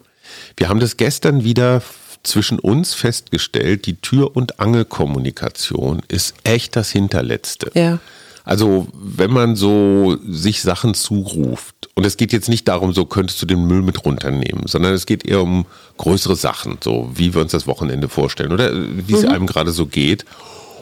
[0.56, 1.82] Wir haben das gestern wieder
[2.24, 7.70] zwischen uns festgestellt, die Tür- und Angelkommunikation ist echt das Hinterletzte.
[7.74, 8.00] Ja.
[8.48, 13.42] Also wenn man so sich Sachen zuruft, und es geht jetzt nicht darum, so könntest
[13.42, 15.66] du den Müll mit runternehmen, sondern es geht eher um
[15.98, 19.28] größere Sachen, so wie wir uns das Wochenende vorstellen oder wie es mhm.
[19.28, 20.24] einem gerade so geht.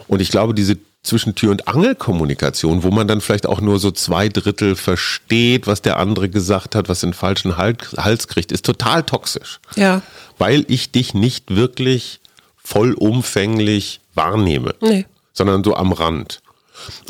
[0.07, 3.91] Und ich glaube, diese zwischen Tür- und Angelkommunikation, wo man dann vielleicht auch nur so
[3.91, 9.03] zwei Drittel versteht, was der andere gesagt hat, was den falschen Hals kriegt, ist total
[9.03, 9.59] toxisch.
[9.75, 10.03] Ja.
[10.37, 12.21] Weil ich dich nicht wirklich
[12.55, 15.05] vollumfänglich wahrnehme, nee.
[15.33, 16.39] sondern so am Rand.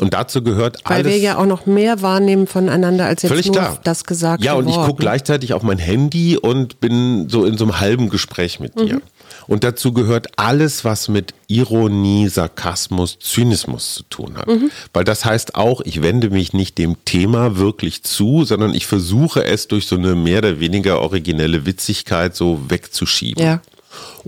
[0.00, 1.06] Und dazu gehört Weil alles.
[1.06, 3.80] Weil wir ja auch noch mehr wahrnehmen voneinander als jetzt Völlig nur klar.
[3.84, 7.64] das gesagt Ja, und ich gucke gleichzeitig auf mein Handy und bin so in so
[7.64, 8.96] einem halben Gespräch mit dir.
[8.96, 9.02] Mhm.
[9.46, 14.46] Und dazu gehört alles, was mit Ironie, Sarkasmus, Zynismus zu tun hat.
[14.46, 14.70] Mhm.
[14.92, 19.44] Weil das heißt auch, ich wende mich nicht dem Thema wirklich zu, sondern ich versuche
[19.44, 23.42] es durch so eine mehr oder weniger originelle Witzigkeit so wegzuschieben.
[23.42, 23.62] Ja.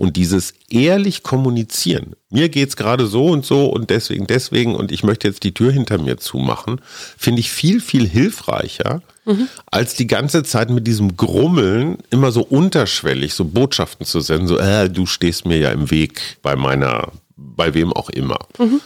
[0.01, 4.91] Und dieses ehrlich kommunizieren, mir geht es gerade so und so und deswegen, deswegen und
[4.91, 6.81] ich möchte jetzt die Tür hinter mir zumachen,
[7.19, 9.47] finde ich viel, viel hilfreicher, mhm.
[9.67, 14.57] als die ganze Zeit mit diesem Grummeln immer so unterschwellig so Botschaften zu senden, so,
[14.57, 18.39] äh, du stehst mir ja im Weg bei meiner, bei wem auch immer.
[18.57, 18.81] Mhm.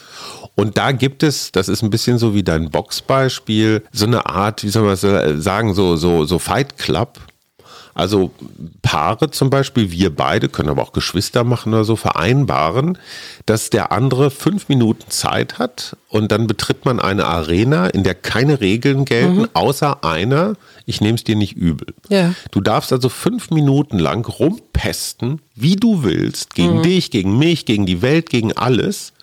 [0.55, 4.65] Und da gibt es, das ist ein bisschen so wie dein Boxbeispiel, so eine Art,
[4.65, 7.21] wie soll man sagen, so, so, so Fight Club
[7.95, 8.31] also
[8.81, 12.97] Paare zum Beispiel, wir beide, können aber auch Geschwister machen oder so, vereinbaren,
[13.45, 18.13] dass der andere fünf Minuten Zeit hat und dann betritt man eine Arena, in der
[18.13, 19.49] keine Regeln gelten, mhm.
[19.53, 20.55] außer einer,
[20.85, 21.87] ich nehme es dir nicht übel.
[22.09, 22.35] Ja.
[22.51, 26.83] Du darfst also fünf Minuten lang rumpesten, wie du willst, gegen mhm.
[26.83, 29.13] dich, gegen mich, gegen die Welt, gegen alles.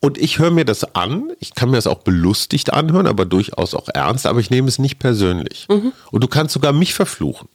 [0.00, 1.30] Und ich höre mir das an.
[1.38, 4.26] Ich kann mir das auch belustigt anhören, aber durchaus auch ernst.
[4.26, 5.66] Aber ich nehme es nicht persönlich.
[5.70, 5.92] Mhm.
[6.10, 7.48] Und du kannst sogar mich verfluchen.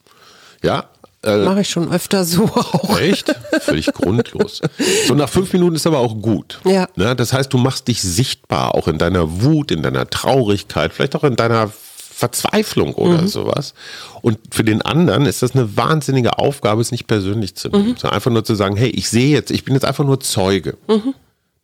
[0.64, 0.90] Ja,
[1.24, 3.00] äh, Mache ich schon öfter so auch.
[3.00, 3.36] Echt?
[3.62, 4.62] Völlig grundlos.
[5.08, 6.60] So nach fünf Minuten ist aber auch gut.
[6.64, 6.88] Ja.
[6.96, 7.16] Ne?
[7.16, 11.24] Das heißt, du machst dich sichtbar, auch in deiner Wut, in deiner Traurigkeit, vielleicht auch
[11.24, 11.72] in deiner
[12.18, 13.28] Verzweiflung oder mhm.
[13.28, 13.74] sowas.
[14.22, 17.90] Und für den anderen ist das eine wahnsinnige Aufgabe, es nicht persönlich zu nehmen.
[17.90, 17.98] Mhm.
[17.98, 20.78] Sondern einfach nur zu sagen, hey, ich sehe jetzt, ich bin jetzt einfach nur Zeuge.
[20.88, 21.14] Mhm.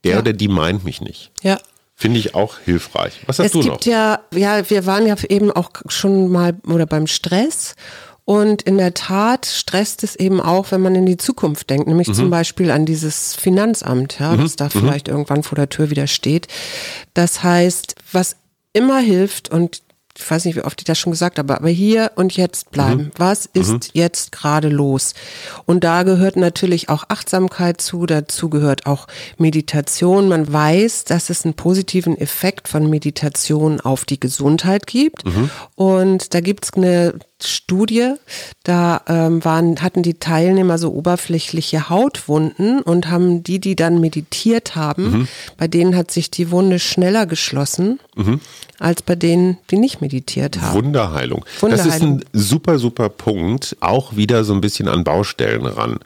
[0.03, 0.19] Der ja.
[0.19, 1.31] oder die meint mich nicht.
[1.41, 1.57] Ja.
[1.95, 3.21] Finde ich auch hilfreich.
[3.27, 3.65] Was hast es du noch?
[3.65, 7.75] Es gibt ja, ja, wir waren ja eben auch schon mal oder beim Stress
[8.25, 12.07] und in der Tat stresst es eben auch, wenn man in die Zukunft denkt, nämlich
[12.07, 12.13] mhm.
[12.13, 14.41] zum Beispiel an dieses Finanzamt, ja, mhm.
[14.41, 14.69] das da mhm.
[14.69, 16.47] vielleicht irgendwann vor der Tür wieder steht.
[17.13, 18.37] Das heißt, was
[18.71, 19.83] immer hilft und
[20.15, 23.05] ich weiß nicht, wie oft ich das schon gesagt habe, aber hier und jetzt bleiben.
[23.05, 23.11] Mhm.
[23.17, 23.79] Was ist mhm.
[23.93, 25.13] jetzt gerade los?
[25.65, 30.29] Und da gehört natürlich auch Achtsamkeit zu, dazu gehört auch Meditation.
[30.29, 35.25] Man weiß, dass es einen positiven Effekt von Meditation auf die Gesundheit gibt.
[35.25, 35.49] Mhm.
[35.75, 38.13] Und da gibt es eine Studie,
[38.63, 44.75] da ähm, waren, hatten die Teilnehmer so oberflächliche Hautwunden und haben die, die dann meditiert
[44.75, 45.27] haben, mhm.
[45.57, 48.39] bei denen hat sich die Wunde schneller geschlossen mhm.
[48.79, 50.73] als bei denen, die nicht meditiert haben.
[50.85, 51.45] Wunderheilung.
[51.61, 51.87] Wunderheilung.
[51.89, 55.99] Das ist ein super, super Punkt, auch wieder so ein bisschen an Baustellen ran.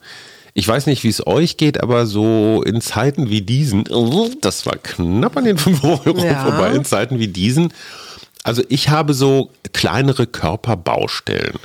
[0.54, 3.84] Ich weiß nicht, wie es euch geht, aber so in Zeiten wie diesen,
[4.42, 6.44] das war knapp an den 5 Euro Ja.
[6.44, 7.74] vorbei, in Zeiten wie diesen.
[8.44, 11.60] Also ich habe so kleinere Körperbaustellen.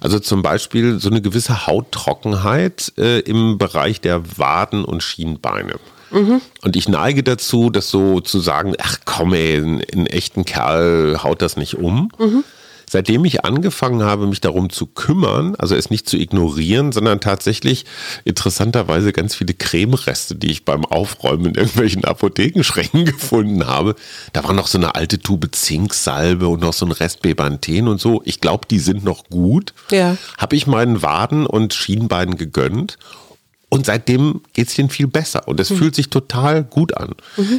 [0.00, 5.74] Also zum Beispiel so eine gewisse Hauttrockenheit äh, im Bereich der Waden und Schienbeine.
[6.62, 11.22] Und ich neige dazu, das so zu sagen, ach komm ey, ein, ein echten Kerl
[11.22, 12.10] haut das nicht um.
[12.88, 17.84] Seitdem ich angefangen habe, mich darum zu kümmern, also es nicht zu ignorieren, sondern tatsächlich
[18.24, 23.96] interessanterweise ganz viele Cremereste, die ich beim Aufräumen in irgendwelchen Apothekenschränken gefunden habe.
[24.32, 28.00] Da war noch so eine alte Tube Zinksalbe und noch so ein Rest Bepanthen und
[28.00, 28.22] so.
[28.24, 29.74] Ich glaube, die sind noch gut.
[29.90, 30.16] Ja.
[30.38, 32.98] Habe ich meinen Waden und Schienbeinen gegönnt.
[33.68, 37.14] Und seitdem geht es denen viel besser und es fühlt sich total gut an.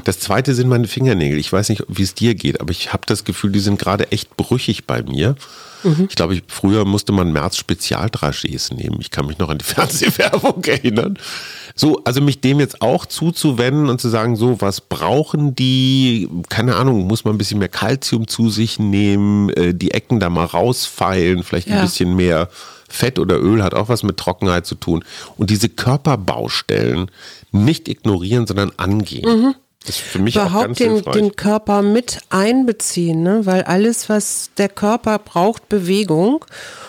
[0.05, 1.37] Das zweite sind meine Fingernägel.
[1.37, 4.09] Ich weiß nicht, wie es dir geht, aber ich habe das Gefühl, die sind gerade
[4.11, 5.35] echt brüchig bei mir.
[6.09, 8.97] Ich glaube, ich, früher musste man März Spezialdragés nehmen.
[8.99, 11.19] Ich kann mich noch an die Fernsehwerbung erinnern.
[11.75, 16.29] So, also mich dem jetzt auch zuzuwenden und zu sagen, so, was brauchen die?
[16.49, 20.29] Keine Ahnung, muss man ein bisschen mehr Kalzium zu sich nehmen, äh, die Ecken da
[20.29, 21.81] mal rausfeilen, vielleicht ein Ja.
[21.83, 22.49] bisschen mehr
[22.89, 25.03] Fett oder Öl hat auch was mit Trockenheit zu tun.
[25.37, 27.11] Und diese Körperbaustellen
[27.51, 29.23] nicht ignorieren, sondern angehen.
[29.23, 29.55] Das
[29.89, 30.49] ist für mich auch Mhm.
[30.49, 31.13] überhaupt ganz den, hilfreich.
[31.13, 33.45] den Körper mit einbeziehen, ne?
[33.45, 36.43] weil alles, was der Körper braucht, Bewegung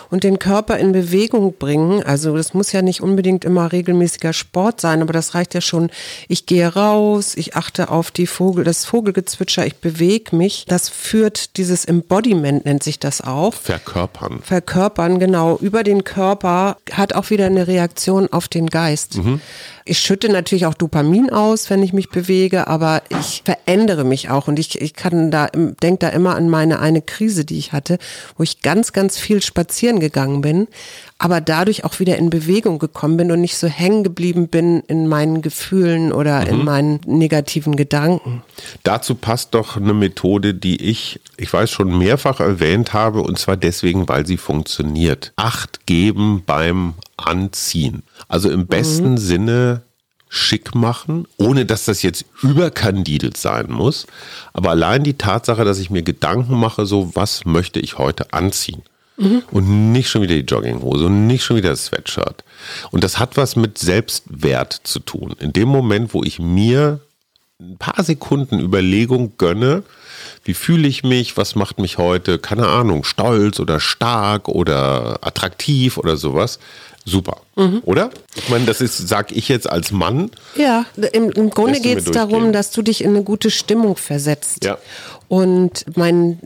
[0.09, 2.01] und den Körper in Bewegung bringen.
[2.03, 5.91] Also das muss ja nicht unbedingt immer regelmäßiger Sport sein, aber das reicht ja schon.
[6.27, 10.65] Ich gehe raus, ich achte auf die Vogel, das Vogelgezwitscher, ich bewege mich.
[10.67, 13.53] Das führt dieses Embodiment nennt sich das auch.
[13.53, 14.39] Verkörpern.
[14.43, 19.19] Verkörpern, genau, über den Körper hat auch wieder eine Reaktion auf den Geist.
[19.89, 24.47] Ich schütte natürlich auch Dopamin aus, wenn ich mich bewege, aber ich verändere mich auch
[24.47, 27.97] und ich, ich kann da, denke da immer an meine eine Krise, die ich hatte,
[28.37, 30.67] wo ich ganz, ganz viel spazieren gegangen bin,
[31.17, 35.07] aber dadurch auch wieder in Bewegung gekommen bin und nicht so hängen geblieben bin in
[35.07, 38.43] meinen Gefühlen oder in meinen negativen Gedanken.
[38.83, 43.57] Dazu passt doch eine Methode, die ich, ich weiß schon mehrfach erwähnt habe, und zwar
[43.57, 45.33] deswegen, weil sie funktioniert.
[45.35, 46.93] Acht geben beim
[47.27, 48.03] Anziehen.
[48.27, 49.81] Also im besten Sinne
[50.29, 54.05] schick machen, ohne dass das jetzt überkandidelt sein muss.
[54.53, 58.83] Aber allein die Tatsache, dass ich mir Gedanken mache, so was möchte ich heute anziehen.
[59.51, 62.43] Und nicht schon wieder die Jogginghose und nicht schon wieder das Sweatshirt.
[62.91, 65.35] Und das hat was mit Selbstwert zu tun.
[65.39, 67.01] In dem Moment, wo ich mir
[67.59, 69.83] ein paar Sekunden Überlegung gönne,
[70.49, 75.99] wie fühle ich mich, was macht mich heute, keine Ahnung, stolz oder stark oder attraktiv
[75.99, 76.57] oder sowas.
[77.05, 77.37] Super,
[77.85, 78.09] oder?
[78.35, 82.05] Ich meine, das ist, sag ich jetzt als Mann, Ja, im, im Grunde geht es
[82.05, 84.65] darum, dass du dich in eine gute Stimmung versetzt.
[84.65, 84.79] Ja.
[85.29, 86.39] Und mein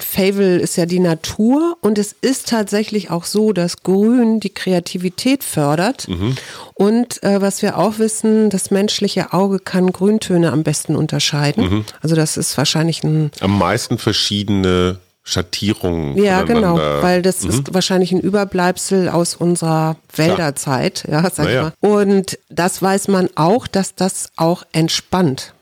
[0.00, 5.42] Favel ist ja die Natur und es ist tatsächlich auch so, dass Grün die Kreativität
[5.42, 6.08] fördert.
[6.08, 6.36] Mhm.
[6.74, 11.68] Und äh, was wir auch wissen, das menschliche Auge kann Grüntöne am besten unterscheiden.
[11.68, 11.84] Mhm.
[12.00, 16.16] Also das ist wahrscheinlich ein am meisten verschiedene Schattierungen.
[16.16, 21.72] ja, genau, weil das ist wahrscheinlich ein Überbleibsel aus unserer Wälderzeit, ja, sag Naja.
[21.82, 21.96] ich mal.
[21.98, 25.52] Und das weiß man auch, dass das auch entspannt.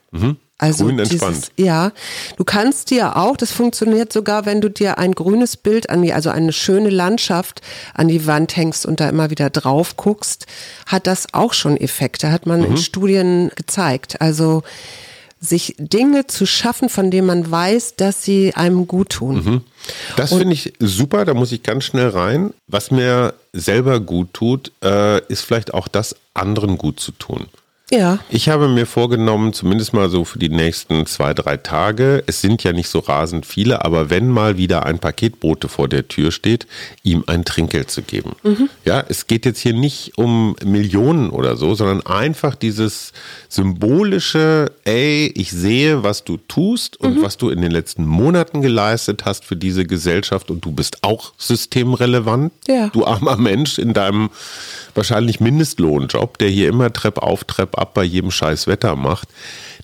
[0.58, 0.84] Also.
[0.86, 1.50] Grün dieses, entspannt.
[1.56, 1.92] ja,
[2.38, 6.14] du kannst dir auch, das funktioniert sogar, wenn du dir ein grünes Bild an die,
[6.14, 7.60] also eine schöne Landschaft
[7.92, 10.46] an die Wand hängst und da immer wieder drauf guckst,
[10.86, 12.66] hat das auch schon Effekte, hat man Mhm.
[12.66, 14.20] in Studien gezeigt.
[14.22, 14.62] Also
[15.38, 19.34] sich Dinge zu schaffen, von denen man weiß, dass sie einem gut tun.
[19.44, 19.60] Mhm.
[20.16, 22.54] Das finde ich super, da muss ich ganz schnell rein.
[22.66, 27.46] Was mir selber gut tut, äh, ist vielleicht auch das anderen gut zu tun.
[27.88, 28.18] Ja.
[28.30, 32.64] Ich habe mir vorgenommen, zumindest mal so für die nächsten zwei, drei Tage, es sind
[32.64, 36.66] ja nicht so rasend viele, aber wenn mal wieder ein Paketbote vor der Tür steht,
[37.04, 38.34] ihm ein Trinkgeld zu geben.
[38.84, 43.12] Ja, es geht jetzt hier nicht um Millionen oder so, sondern einfach dieses
[43.48, 49.24] symbolische, ey, ich sehe, was du tust und was du in den letzten Monaten geleistet
[49.24, 52.52] hast für diese Gesellschaft und du bist auch systemrelevant.
[52.66, 52.88] Ja.
[52.88, 54.30] Du armer Mensch in deinem
[54.96, 59.28] wahrscheinlich Mindestlohnjob, der hier immer Trepp auf, Trepp ab bei jedem scheiß Wetter macht.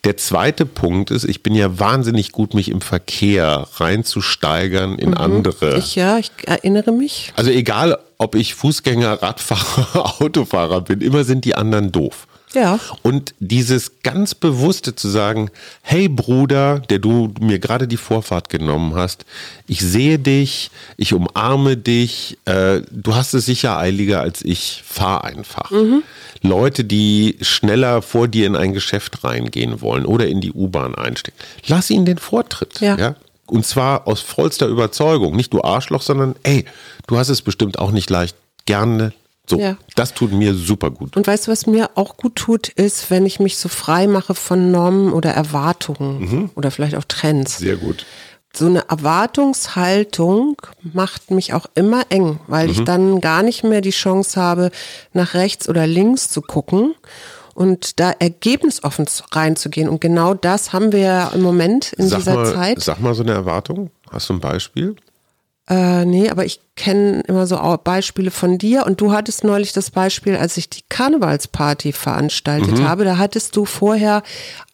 [0.05, 5.79] Der zweite Punkt ist, ich bin ja wahnsinnig gut, mich im Verkehr reinzusteigern in andere.
[5.79, 7.33] Ich ja, ich erinnere mich.
[7.37, 12.27] also egal, ob ich Fußgänger, Radfahrer, Autofahrer bin, immer sind die anderen doof.
[12.55, 12.79] Ja.
[13.03, 15.51] Und dieses ganz bewusste zu sagen,
[15.83, 19.25] hey Bruder, der du mir gerade die Vorfahrt genommen hast,
[19.67, 25.25] ich sehe dich, ich umarme dich, äh, du hast es sicher eiliger als ich, fahr
[25.25, 25.71] einfach.
[25.71, 26.03] Mhm.
[26.43, 31.39] Leute, die schneller vor dir in ein Geschäft reingehen wollen oder in die U-Bahn einsteigen,
[31.67, 32.81] lass ihnen den Vortritt.
[32.81, 33.17] Ja.
[33.47, 35.37] Und zwar aus vollster Überzeugung.
[35.37, 36.65] Nicht du Arschloch, sondern ey,
[37.07, 38.37] du hast es bestimmt auch nicht leicht.
[38.65, 39.13] Gerne
[39.49, 39.77] So, Ja.
[39.97, 41.17] das tut mir super gut.
[41.17, 44.35] Und weißt du, was mir auch gut tut, ist, wenn ich mich so frei mache
[44.35, 47.59] von Normen oder Erwartungen oder vielleicht auch Trends.
[47.59, 48.07] Sehr gut.
[48.55, 50.57] So eine Erwartungshaltung
[50.93, 54.71] macht mich auch immer eng, weil ich dann gar nicht mehr die Chance habe,
[55.13, 56.95] nach rechts oder links zu gucken
[57.55, 59.89] und da ergebnisoffen reinzugehen.
[59.89, 62.81] Und genau das haben wir ja im Moment in Sag dieser mal, Zeit.
[62.83, 63.91] sag mal so eine Erwartung.
[64.11, 64.97] Hast du ein Beispiel?
[65.71, 69.73] Äh, nee, aber ich kenne immer so auch Beispiele von dir und du hattest neulich
[69.73, 72.89] das Beispiel, als ich die Karnevalsparty veranstaltet Mhm.
[72.89, 74.23] habe, da hattest du vorher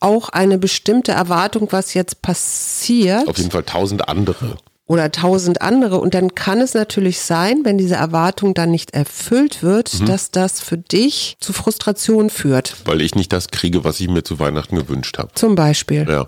[0.00, 4.56] auch eine bestimmte Erwartung, was jetzt passiert Auf jeden Fall tausend andere.
[4.88, 9.62] Oder tausend andere und dann kann es natürlich sein, wenn diese Erwartung dann nicht erfüllt
[9.62, 10.06] wird, Mhm.
[10.06, 12.74] dass das für dich zu Frustration führt.
[12.86, 15.28] Weil ich nicht das kriege, was ich mir zu Weihnachten gewünscht habe.
[15.34, 16.06] Zum Beispiel.
[16.08, 16.26] Ja,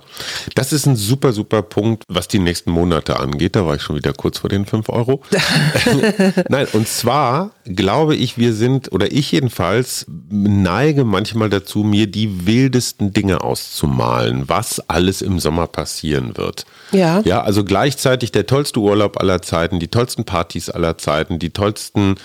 [0.54, 3.56] das ist ein super, super Punkt, was die nächsten Monate angeht.
[3.56, 5.22] Da war ich schon wieder kurz vor den 5 Euro.
[6.48, 12.46] Nein, und zwar glaube ich, wir sind, oder ich jedenfalls, neige manchmal dazu, mir die
[12.46, 16.66] wildesten Dinge auszumalen, was alles im Sommer passieren wird.
[16.92, 17.20] Ja.
[17.24, 22.16] Ja, also gleichzeitig der tollste Urlaub aller Zeiten, die tollsten Partys aller Zeiten, die tollsten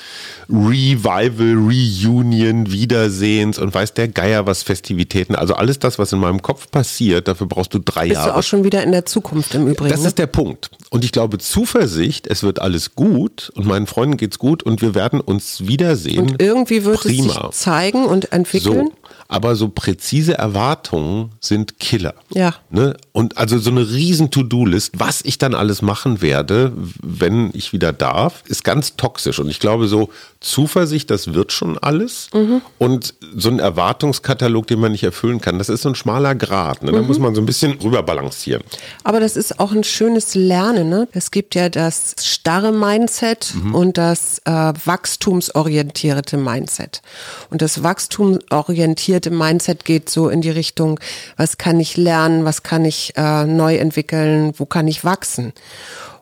[0.50, 5.36] Revival, Reunion, Wiedersehens und weiß der Geier was Festivitäten.
[5.36, 8.32] Also alles das, was in meinem Kopf passiert, dafür brauchst du drei Bist Jahre.
[8.32, 9.92] du auch schon wieder in der Zukunft im Übrigen.
[9.92, 10.08] Das ne?
[10.08, 10.72] ist der Punkt.
[10.90, 14.96] Und ich glaube, Zuversicht, es wird alles gut und meinen Freunden geht's gut und wir
[14.96, 16.32] werden uns wiedersehen.
[16.32, 17.50] und irgendwie wird Prima.
[17.50, 18.88] es sich zeigen und entwickeln.
[18.88, 18.94] So,
[19.28, 22.16] aber so präzise Erwartungen sind Killer.
[22.34, 22.56] Ja.
[22.72, 22.98] Ne?
[23.16, 27.94] Und also so eine riesen To-Do-List, was ich dann alles machen werde, wenn ich wieder
[27.94, 29.40] darf, ist ganz toxisch.
[29.40, 30.10] Und ich glaube, so
[30.42, 32.28] Zuversicht, das wird schon alles.
[32.34, 32.62] Mhm.
[32.78, 36.84] Und so ein Erwartungskatalog, den man nicht erfüllen kann, das ist so ein schmaler Grat.
[36.84, 36.92] Ne?
[36.92, 37.08] Da Mhm.
[37.08, 38.62] muss man so ein bisschen rüberbalancieren.
[39.06, 40.90] Aber das ist auch ein schönes Lernen.
[40.90, 41.08] Ne?
[41.14, 47.02] Es gibt ja das starre Mindset und das äh, wachstumsorientierte Mindset.
[47.50, 51.00] Und das wachstumsorientierte Mindset geht so in die Richtung,
[51.38, 55.54] was kann ich lernen, was kann ich äh, neu entwickeln, wo kann ich wachsen.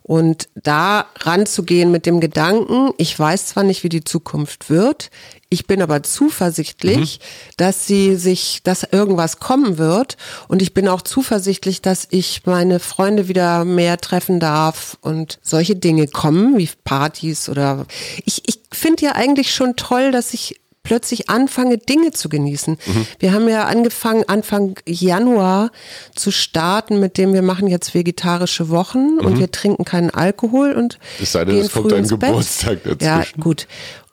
[0.02, 5.10] Und da ranzugehen mit dem Gedanken, ich weiß zwar nicht, wie die Zukunft wird,
[5.54, 7.20] ich bin aber zuversichtlich,
[7.56, 10.16] dass sie sich, dass irgendwas kommen wird.
[10.48, 15.76] Und ich bin auch zuversichtlich, dass ich meine Freunde wieder mehr treffen darf und solche
[15.76, 17.86] Dinge kommen, wie Partys oder
[18.24, 22.78] ich, ich finde ja eigentlich schon toll, dass ich plötzlich anfange, Dinge zu genießen.
[23.18, 25.72] Wir haben ja angefangen, Anfang Januar
[26.14, 30.98] zu starten, mit dem wir machen jetzt vegetarische Wochen und wir trinken keinen Alkohol und
[31.20, 32.20] Es sei denn, gehen es kommt früh ein ins Bett.
[32.30, 33.40] Geburtstag Ja, dazwischen.
[33.40, 33.66] gut.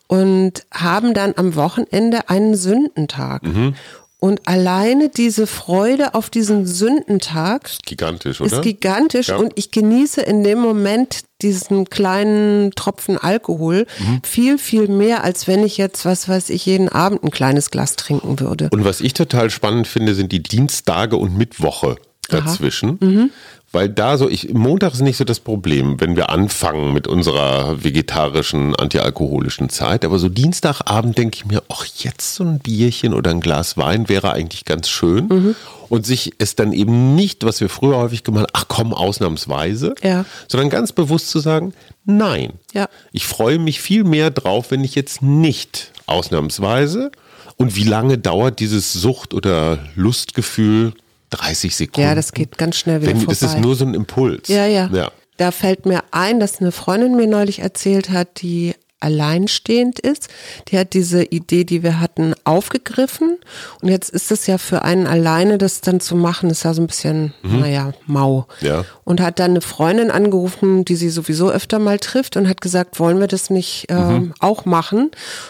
[0.08, 3.44] Und haben dann am Wochenende einen Sündentag.
[3.44, 3.76] Mhm.
[4.24, 8.58] Und alleine diese Freude auf diesen Sündentag Gigantisch, oder?
[8.58, 9.38] ist gigantisch Ja.
[9.38, 14.22] und ich genieße in dem Moment diesen kleinen Tropfen Alkohol Mhm.
[14.24, 17.96] viel, viel mehr, als wenn ich jetzt, was weiß ich, jeden Abend ein kleines Glas
[17.96, 18.70] trinken würde.
[18.72, 21.96] Und was ich total spannend finde, sind die Dienstage und Mittwoche
[22.30, 22.98] dazwischen.
[23.02, 23.30] Mhm.
[23.74, 27.82] Weil da so, ich, Montag ist nicht so das Problem, wenn wir anfangen mit unserer
[27.82, 30.04] vegetarischen, antialkoholischen Zeit.
[30.04, 34.10] Aber so Dienstagabend denke ich mir, ach, jetzt so ein Bierchen oder ein Glas Wein
[34.10, 35.28] wäre eigentlich ganz schön.
[35.28, 35.56] Mhm.
[35.88, 39.96] Und sich es dann eben nicht, was wir früher häufig gemacht haben, ach komm, ausnahmsweise,
[40.04, 40.26] Ja.
[40.50, 42.54] sondern ganz bewusst zu sagen, nein.
[42.74, 42.88] Ja.
[43.14, 47.12] Ich freue mich viel mehr drauf, wenn ich jetzt nicht ausnahmsweise.
[47.56, 50.94] Und wie lange dauert dieses Sucht- oder Lustgefühl?
[51.32, 52.08] 30 Sekunden.
[52.08, 53.36] Ja, das geht ganz schnell wieder Wenn, vorbei.
[53.40, 54.48] das ist nur so ein Impuls.
[54.48, 55.12] Ja, ja, ja.
[55.38, 60.30] Da fällt mir ein, dass eine Freundin mir neulich erzählt hat, die alleinstehend ist.
[60.70, 63.38] Die hat diese Idee, die wir hatten, aufgegriffen.
[63.82, 66.82] Und jetzt ist es ja für einen alleine, das dann zu machen, ist ja so
[66.82, 68.46] ein bisschen, naja, mau.
[68.62, 68.68] Mhm.
[68.68, 68.86] Ja.
[69.04, 73.00] Und hat dann eine Freundin angerufen, die sie sowieso öfter mal trifft und hat gesagt,
[73.00, 74.34] wollen wir das nicht ähm, Mhm.
[74.40, 75.00] auch machen?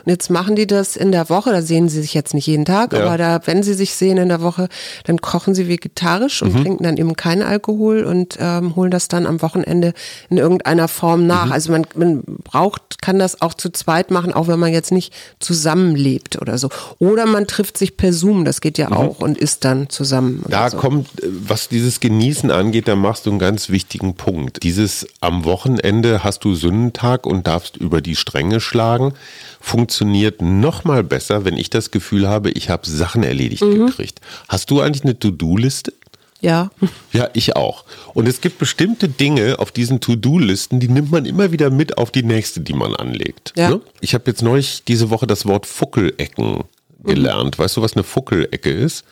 [0.06, 1.52] Und jetzt machen die das in der Woche.
[1.52, 3.04] Da sehen sie sich jetzt nicht jeden Tag, Ja.
[3.06, 4.68] aber da, wenn sie sich sehen in der Woche,
[5.06, 9.26] dann kochen sie vegetarisch und trinken dann eben keinen Alkohol und ähm, holen das dann
[9.26, 9.94] am Wochenende
[10.30, 11.52] in irgendeiner Form nach.
[11.52, 15.14] Also man, man braucht, kann das auch zu zweit machen, auch wenn man jetzt nicht
[15.40, 16.70] zusammenlebt oder so.
[17.00, 20.44] Oder man trifft sich per Zoom, das geht ja auch und isst dann zusammen.
[20.48, 20.78] Da so.
[20.78, 24.64] kommt, äh, was dieses Genießen angeht, da machst du einen ganz wichtigen Punkt.
[24.64, 29.14] Dieses am Wochenende hast du Sündentag und darfst über die Stränge schlagen,
[29.60, 33.88] funktioniert noch mal besser, wenn ich das Gefühl habe, ich habe Sachen erledigt Mhm.
[33.88, 34.20] gekriegt.
[34.50, 35.94] Hast du eigentlich eine To-Do-Liste?
[36.42, 36.72] Ja.
[37.14, 37.86] Ja, ich auch.
[38.14, 42.12] Und es gibt bestimmte Dinge auf diesen To-Do-Listen, die nimmt man immer wieder mit auf
[42.12, 43.54] die nächste, die man anlegt.
[43.56, 43.70] Ja.
[43.70, 43.82] Ne?
[44.02, 46.64] Ich habe jetzt neulich diese Woche das Wort Fuckelecken
[47.04, 47.60] gelernt.
[47.60, 49.06] Weißt du, was eine Fuckelecke ist?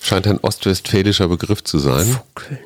[0.00, 2.04] Scheint ein ostwestfälischer Begriff zu sein.
[2.06, 2.58] Fuckeln,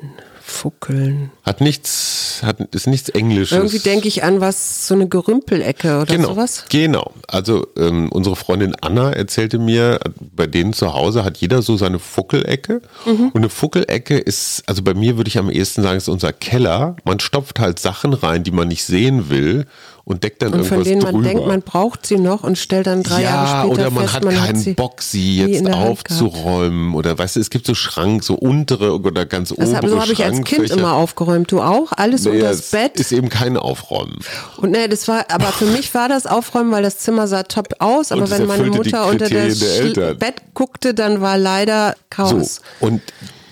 [0.47, 1.31] fuckeln.
[1.43, 3.57] Hat nichts, hat, ist nichts Englisches.
[3.57, 6.65] Irgendwie denke ich an was, so eine Gerümpelecke oder genau, sowas.
[6.69, 7.11] Genau.
[7.27, 11.99] Also ähm, unsere Freundin Anna erzählte mir, bei denen zu Hause hat jeder so seine
[11.99, 12.81] Fuckelecke.
[13.05, 13.29] Mhm.
[13.29, 16.95] Und eine Fuckelecke ist, also bei mir würde ich am ehesten sagen, ist unser Keller.
[17.03, 19.65] Man stopft halt Sachen rein, die man nicht sehen will
[20.07, 21.27] und deckt dann Und irgendwas von denen man drüber.
[21.27, 24.15] denkt, man braucht sie noch und stellt dann drei ja, Jahre später oder man fest,
[24.15, 26.95] hat man keinen hat Bock, sie jetzt aufzuräumen.
[26.95, 30.13] Oder weißt du, es gibt so Schrank, so untere oder ganz Das obere so habe
[30.13, 31.51] ich als Kind immer aufgeräumt.
[31.51, 31.91] Du auch?
[31.91, 32.97] Alles Naja, unter das Bett.
[32.97, 34.17] ist eben kein Aufräumen.
[34.55, 37.67] Und nee, das war, aber für mich war das Aufräumen, weil das Zimmer sah top
[37.79, 39.59] aus, aber wenn meine Mutter unter das.
[40.17, 42.61] Bett guckte, dann war leider Chaos.
[42.79, 43.01] So, und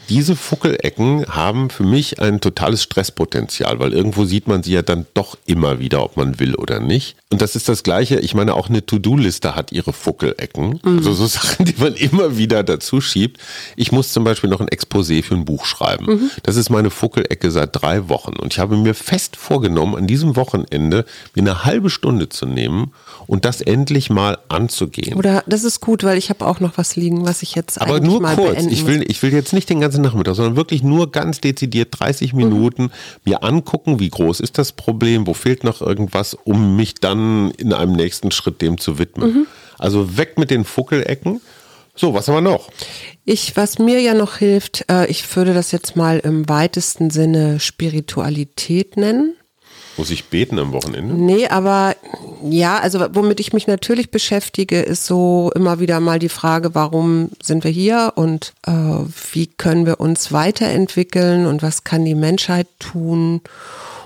[0.09, 5.05] diese Fuckelecken haben für mich ein totales Stresspotenzial, weil irgendwo sieht man sie ja dann
[5.13, 7.15] doch immer wieder, ob man will oder nicht.
[7.31, 10.79] Und das ist das Gleiche, ich meine, auch eine To-Do-Liste hat ihre Fuckelecken.
[10.83, 13.41] Also so Sachen, die man immer wieder dazu schiebt.
[13.75, 16.31] Ich muss zum Beispiel noch ein Exposé für ein Buch schreiben.
[16.43, 18.33] Das ist meine Fuckelecke seit drei Wochen.
[18.33, 22.93] Und ich habe mir fest vorgenommen, an diesem Wochenende mir eine halbe Stunde zu nehmen
[23.27, 25.17] und das endlich mal anzugehen.
[25.17, 27.99] Oder das ist gut, weil ich habe auch noch was liegen, was ich jetzt Aber
[27.99, 28.65] nur kurz.
[28.65, 32.33] Ich will, ich will jetzt nicht den ganzen Nachmittag, sondern wirklich nur ganz dezidiert 30
[32.33, 32.37] Mhm.
[32.37, 32.91] Minuten
[33.23, 37.73] mir angucken, wie groß ist das Problem, wo fehlt noch irgendwas, um mich dann in
[37.73, 39.33] einem nächsten Schritt dem zu widmen.
[39.33, 39.47] Mhm.
[39.77, 41.41] Also weg mit den Fuckelecken.
[41.97, 42.69] So, was haben wir noch?
[43.23, 47.59] Ich, was mir ja noch hilft, äh, ich würde das jetzt mal im weitesten Sinne
[47.61, 49.35] Spiritualität nennen.
[49.97, 51.13] Muss ich beten am Wochenende?
[51.13, 51.95] Nee, aber
[52.43, 57.29] ja, also womit ich mich natürlich beschäftige, ist so immer wieder mal die Frage, warum
[57.41, 62.67] sind wir hier und äh, wie können wir uns weiterentwickeln und was kann die Menschheit
[62.79, 63.41] tun?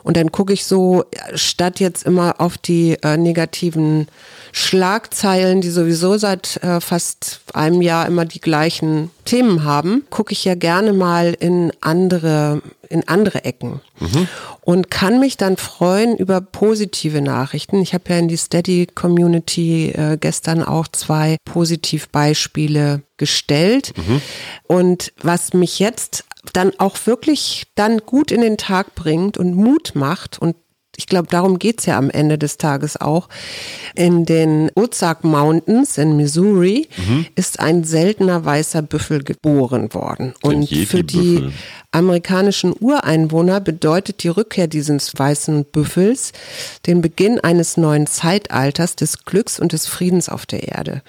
[0.03, 4.07] Und dann gucke ich so, statt jetzt immer auf die äh, negativen
[4.51, 10.43] Schlagzeilen, die sowieso seit äh, fast einem Jahr immer die gleichen Themen haben, gucke ich
[10.45, 13.81] ja gerne mal in andere, in andere Ecken
[14.61, 17.81] und kann mich dann freuen über positive Nachrichten.
[17.81, 23.93] Ich habe ja in die Steady Community äh, gestern auch zwei Positivbeispiele gestellt.
[24.63, 29.91] Und was mich jetzt dann auch wirklich dann gut in den Tag bringt und Mut
[29.95, 30.55] macht und
[30.99, 33.29] ich glaube, darum geht's ja am Ende des Tages auch.
[33.95, 36.89] In den Ozark Mountains in Missouri
[37.35, 40.33] ist ein seltener weißer Büffel geboren worden.
[40.41, 41.51] Und für die
[41.91, 46.33] amerikanischen Ureinwohner bedeutet die Rückkehr dieses weißen Büffels
[46.85, 51.01] den Beginn eines neuen Zeitalters des Glücks und des Friedens auf der Erde.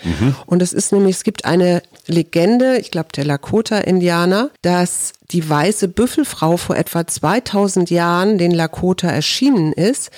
[0.47, 5.89] Und es ist nämlich, es gibt eine Legende, ich glaube der Lakota-Indianer, dass die weiße
[5.89, 10.11] Büffelfrau vor etwa 2000 Jahren den Lakota erschienen ist.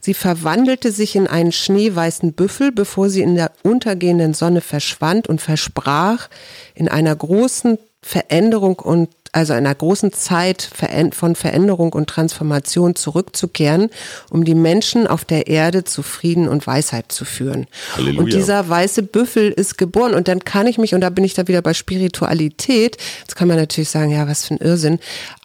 [0.00, 5.40] Sie verwandelte sich in einen schneeweißen Büffel, bevor sie in der untergehenden Sonne verschwand und
[5.40, 6.28] versprach,
[6.74, 10.70] in einer großen Veränderung und also einer großen Zeit
[11.12, 13.90] von Veränderung und Transformation zurückzukehren,
[14.30, 17.66] um die Menschen auf der Erde zu Frieden und Weisheit zu führen.
[17.94, 18.20] Halleluja.
[18.20, 21.34] Und dieser weiße Büffel ist geboren und dann kann ich mich, und da bin ich
[21.34, 24.98] da wieder bei Spiritualität, jetzt kann man natürlich sagen, ja, was für ein Irrsinn,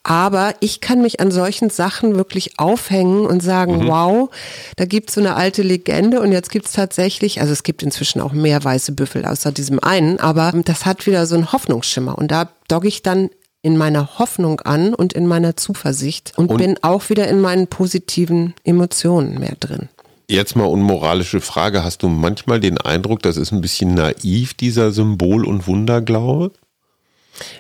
[0.03, 4.29] aber ich kann mich an solchen Sachen wirklich aufhängen und sagen, wow,
[4.75, 8.33] da gibt's so eine alte Legende und jetzt gibt's tatsächlich, also es gibt inzwischen auch
[8.33, 12.49] mehr weiße Büffel außer diesem einen, aber das hat wieder so einen Hoffnungsschimmer und da
[12.67, 13.29] dogge ich dann
[13.63, 17.65] in meiner Hoffnung an und in meiner Zuversicht und, Und- bin auch wieder in meinen
[17.67, 19.89] positiven Emotionen mehr drin.
[20.29, 21.83] Jetzt mal unmoralische Frage.
[21.83, 26.51] Hast du manchmal den Eindruck, das ist ein bisschen naiv, dieser Symbol- und Wunderglaube?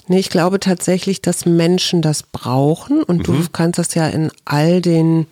[0.07, 4.81] Nee, ich glaube tatsächlich, dass Menschen das brauchen und du kannst das ja in all
[4.81, 5.25] den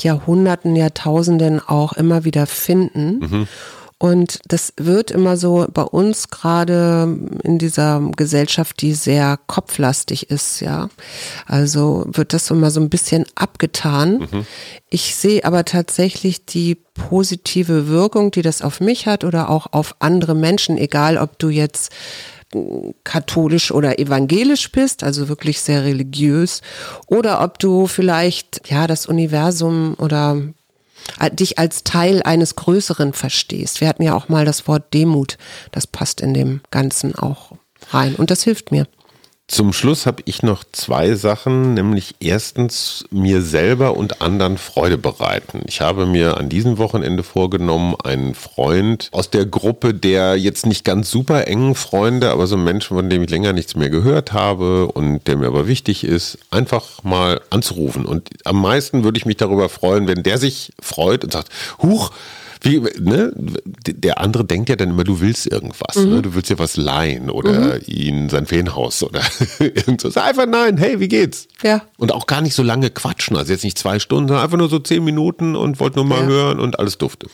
[0.00, 3.48] Jahrhunderten, Jahrtausenden auch immer wieder finden.
[3.98, 10.60] Und das wird immer so bei uns gerade in dieser Gesellschaft, die sehr kopflastig ist,
[10.60, 10.90] ja.
[11.46, 14.28] Also wird das immer so ein bisschen abgetan.
[14.90, 19.96] Ich sehe aber tatsächlich die positive Wirkung, die das auf mich hat oder auch auf
[19.98, 21.90] andere Menschen, egal ob du jetzt
[23.02, 26.62] katholisch oder evangelisch bist, also wirklich sehr religiös,
[27.06, 30.40] oder ob du vielleicht ja das Universum oder
[31.32, 33.80] dich als Teil eines Größeren verstehst.
[33.80, 35.38] Wir hatten ja auch mal das Wort Demut,
[35.72, 37.52] das passt in dem Ganzen auch
[37.90, 38.86] rein und das hilft mir.
[39.48, 45.62] Zum Schluss habe ich noch zwei Sachen, nämlich erstens mir selber und anderen Freude bereiten.
[45.66, 50.84] Ich habe mir an diesem Wochenende vorgenommen, einen Freund aus der Gruppe der jetzt nicht
[50.84, 54.32] ganz super engen Freunde, aber so ein Mensch, von dem ich länger nichts mehr gehört
[54.32, 58.04] habe und der mir aber wichtig ist, einfach mal anzurufen.
[58.04, 62.10] Und am meisten würde ich mich darüber freuen, wenn der sich freut und sagt, huch,
[62.62, 63.32] Wie, ne?
[63.86, 65.96] Der andere denkt ja dann immer, du willst irgendwas.
[65.96, 66.22] Ne?
[66.22, 69.20] Du willst ja was leihen oder ihn sein Ferienhaus oder
[69.58, 70.16] irgendwas.
[70.16, 71.48] Einfach nein, hey, wie geht's?
[71.62, 71.82] Ja.
[71.98, 73.36] Und auch gar nicht so lange quatschen.
[73.36, 76.20] Also jetzt nicht zwei Stunden, sondern einfach nur so zehn Minuten und wollte nur mal
[76.20, 76.26] Ja.
[76.26, 77.28] hören und alles dufte.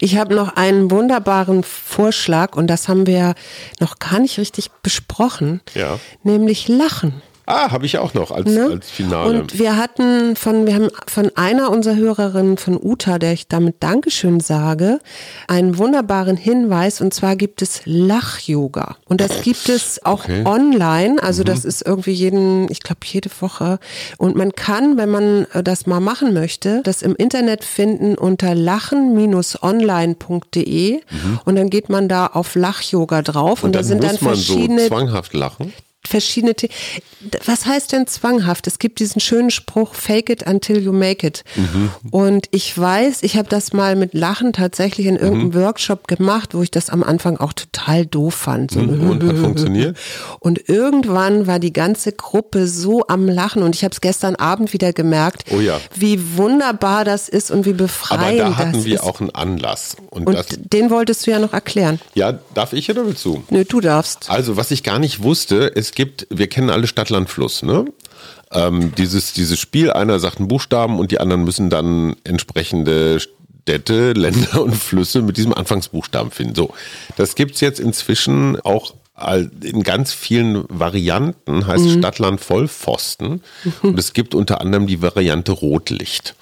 [0.00, 3.34] Ich habe noch einen wunderbaren Vorschlag und das haben wir
[3.80, 5.98] noch gar nicht richtig besprochen, Ja.
[6.22, 7.22] nämlich Lachen.
[7.50, 8.68] Ah, habe ich auch noch als, Ne?
[8.72, 9.40] als Finale.
[9.40, 13.76] Und wir hatten von, wir haben von einer unserer Hörerinnen, von Uta, der ich damit
[13.80, 14.98] Dankeschön sage,
[15.46, 18.96] einen wunderbaren Hinweis und zwar gibt es Lach-Yoga.
[19.06, 20.42] Und das gibt es auch Okay.
[20.44, 21.68] online, also das Mhm.
[21.70, 23.78] ist irgendwie jeden, ich glaube jede Woche.
[24.18, 28.54] Und man kann, wenn man äh, das mal machen möchte, das im Internet finden unter
[28.54, 31.00] lachen-online.de
[31.44, 33.66] und dann geht man da auf Lach-Yoga drauf und, Mhm.
[33.68, 35.72] und da dann sind muss dann man so verschiedene zwanghaft lachen.
[36.06, 36.54] Verschiedene.
[36.58, 36.68] The
[37.44, 38.66] Was heißt denn zwanghaft?
[38.66, 41.42] Es gibt diesen schönen Spruch, fake it until you make it.
[41.56, 41.90] Mhm.
[42.10, 45.54] Und ich weiß, ich habe das mal mit Lachen tatsächlich in irgendeinem Mhm.
[45.54, 48.70] Workshop gemacht, wo ich das am Anfang auch total doof fand.
[48.70, 49.10] So Mhm.
[49.10, 49.96] Und hat funktioniert?
[50.38, 54.72] Und irgendwann war die ganze Gruppe so am Lachen und ich habe es gestern Abend
[54.72, 55.80] wieder gemerkt, Oh ja.
[55.94, 59.02] wie wunderbar das ist und wie Aber befreiend da hatten wir ist.
[59.02, 59.96] auch einen Anlass.
[60.10, 61.98] Und, und den wolltest du ja noch erklären.
[62.14, 63.42] ja, darf ich oder willst du?
[63.50, 64.30] Nö, du darfst.
[64.30, 67.84] Also, was ich gar nicht wusste, es gibt, wir kennen alle Stadt, Land, Fluss, ne?
[68.52, 74.12] Ähm, dieses, dieses Spiel, einer sagt einen Buchstaben und die anderen müssen dann entsprechende Städte,
[74.16, 76.54] Länder und Flüsse mit diesem Anfangsbuchstaben finden.
[76.54, 76.72] So,
[77.16, 78.94] das gibt's jetzt inzwischen auch
[79.62, 83.42] in ganz vielen Varianten, heißt Stadtland Vollpfosten.
[83.82, 86.36] Und es gibt unter anderem die Variante Rotlicht.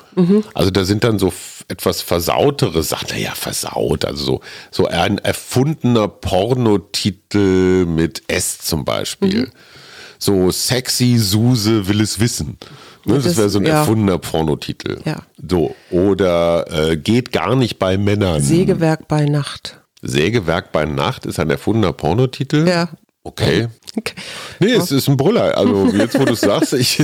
[0.53, 1.33] Also da sind dann so
[1.69, 4.41] etwas versautere Sachen, naja, versaut, also so,
[4.71, 9.51] so ein erfundener Pornotitel mit S zum Beispiel.
[10.19, 12.57] So sexy Suse will es wissen.
[13.05, 13.81] Ne, das Das- wäre so ein ja.
[13.81, 15.01] erfundener Pornotitel.
[15.05, 15.23] Ja.
[15.49, 18.41] So, oder äh, geht gar nicht bei Männern.
[18.43, 19.79] Sägewerk bei Nacht.
[20.03, 22.67] Sägewerk bei Nacht ist ein erfundener Pornotitel.
[22.67, 22.89] Ja.
[23.27, 23.69] Okay.
[24.61, 25.57] Nee, es ist ein Brüller.
[25.57, 27.03] Also jetzt, wo du es sagst, ich.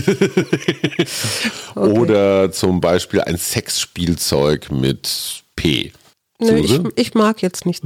[1.74, 5.92] Oder zum Beispiel ein Sexspielzeug mit P.
[6.42, 7.82] Nö, ich, ich mag jetzt nicht.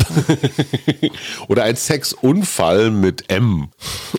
[1.49, 3.69] Oder ein Sexunfall mit M.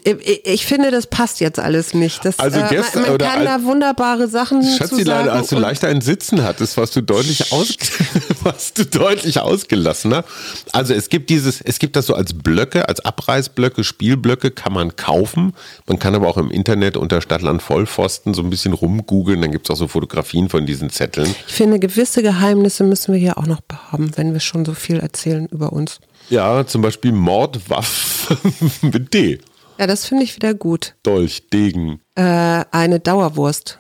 [0.03, 2.23] Ich, ich finde, das passt jetzt alles nicht.
[2.25, 5.05] Das, Also äh, gestern- man, man oder kann da wunderbare Sachen zu Schatzi, sagen.
[5.05, 7.75] leider, als du leichter ein Sitzen hattest, warst du deutlich aus,
[8.43, 10.23] warst du deutlich ausgelassener.
[10.71, 14.95] Also es gibt dieses, es gibt das so als Blöcke, als Abreißblöcke, Spielblöcke kann man
[14.95, 15.53] kaufen.
[15.87, 19.41] Man kann aber auch im Internet unter Stadtland Vollpfosten so ein bisschen rumgoogeln.
[19.41, 21.33] Dann gibt es auch so Fotografien von diesen Zetteln.
[21.47, 23.61] ich finde, gewisse Geheimnisse müssen wir hier auch noch
[23.91, 25.99] haben, wenn wir schon so viel erzählen über uns.
[26.29, 28.37] Ja, zum Beispiel Mordwaffe
[28.81, 29.39] mit D.
[29.79, 30.95] Ja, das finde ich wieder gut.
[31.03, 31.99] Dolch, Degen.
[32.15, 33.77] Äh, eine Dauerwurst.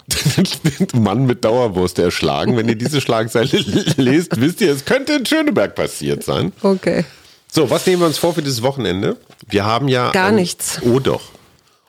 [0.93, 2.55] Mann mit Dauerwurst erschlagen.
[2.55, 3.57] Wenn ihr diese Schlagzeile
[3.97, 6.53] lest, wisst ihr, es könnte in Schöneberg passiert sein.
[6.61, 7.03] Okay.
[7.51, 9.17] So, was nehmen wir uns vor für dieses Wochenende?
[9.47, 10.11] Wir haben ja.
[10.11, 10.79] Gar nichts.
[10.83, 11.31] Oh doch.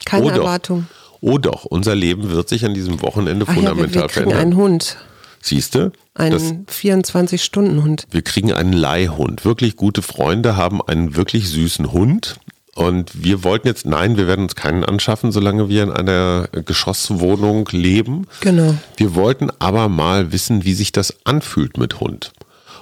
[0.07, 0.37] Keine oh doch.
[0.37, 0.87] Erwartung.
[1.21, 4.39] Oh doch, unser Leben wird sich an diesem Wochenende Ach ja, wir, fundamental wir verändern.
[4.39, 4.97] einen Hund.
[5.41, 5.93] Siehst du?
[6.15, 8.07] Einen 24-Stunden-Hund.
[8.11, 9.45] Wir kriegen einen Leihhund.
[9.45, 12.37] Wirklich gute Freunde haben einen wirklich süßen Hund.
[12.75, 17.69] Und wir wollten jetzt, nein, wir werden uns keinen anschaffen, solange wir in einer Geschosswohnung
[17.73, 18.27] leben.
[18.41, 18.75] Genau.
[18.97, 22.33] Wir wollten aber mal wissen, wie sich das anfühlt mit Hund.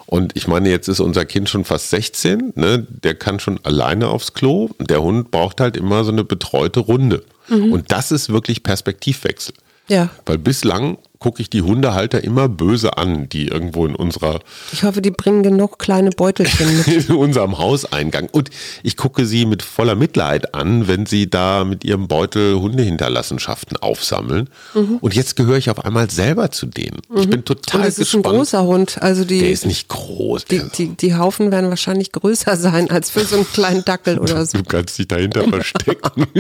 [0.05, 2.87] Und ich meine, jetzt ist unser Kind schon fast 16, ne?
[2.89, 4.71] der kann schon alleine aufs Klo.
[4.79, 7.25] Der Hund braucht halt immer so eine betreute Runde.
[7.49, 9.55] Und das ist wirklich Perspektivwechsel.
[9.89, 10.11] Ja.
[10.25, 14.41] Weil bislang gucke ich die Hundehalter immer böse an, die irgendwo in unserer
[14.73, 16.87] Ich hoffe, die bringen genug kleine Beutelchen mit.
[17.09, 18.29] in unserem Hauseingang.
[18.33, 18.51] Und
[18.83, 24.49] ich gucke sie mit voller Mitleid an, wenn sie da mit ihrem Beutel Hundehinterlassenschaften aufsammeln.
[24.75, 26.99] Und jetzt gehöre ich auf einmal selber zu denen.
[27.17, 28.37] Ich bin total Und es ist ein gespannt.
[28.39, 28.99] großer Hund.
[29.03, 30.45] Also Der die, ist nicht groß.
[30.47, 34.45] die, die, die Haufen werden wahrscheinlich größer sein als für so einen kleinen Dackel oder
[34.47, 34.59] so.
[34.59, 36.27] Du kannst dich dahinter verstecken.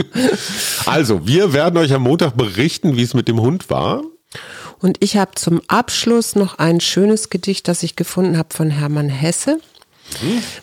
[0.86, 4.02] Also, wir werden euch am Montag berichten, wie es mit dem Hund war.
[4.86, 9.08] Und ich habe zum Abschluss noch ein schönes Gedicht, das ich gefunden habe von Hermann
[9.08, 9.58] Hesse.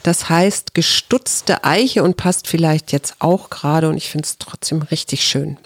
[0.01, 4.81] Das heißt gestutzte Eiche und passt vielleicht jetzt auch gerade und ich finde es trotzdem
[4.81, 5.57] richtig schön.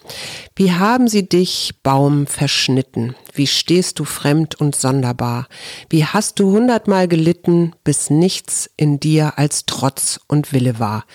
[0.55, 3.15] Wie haben sie dich, Baum, verschnitten?
[3.31, 5.47] Wie stehst du fremd und sonderbar?
[5.91, 11.05] Wie hast du hundertmal gelitten, bis nichts in dir als Trotz und Wille war?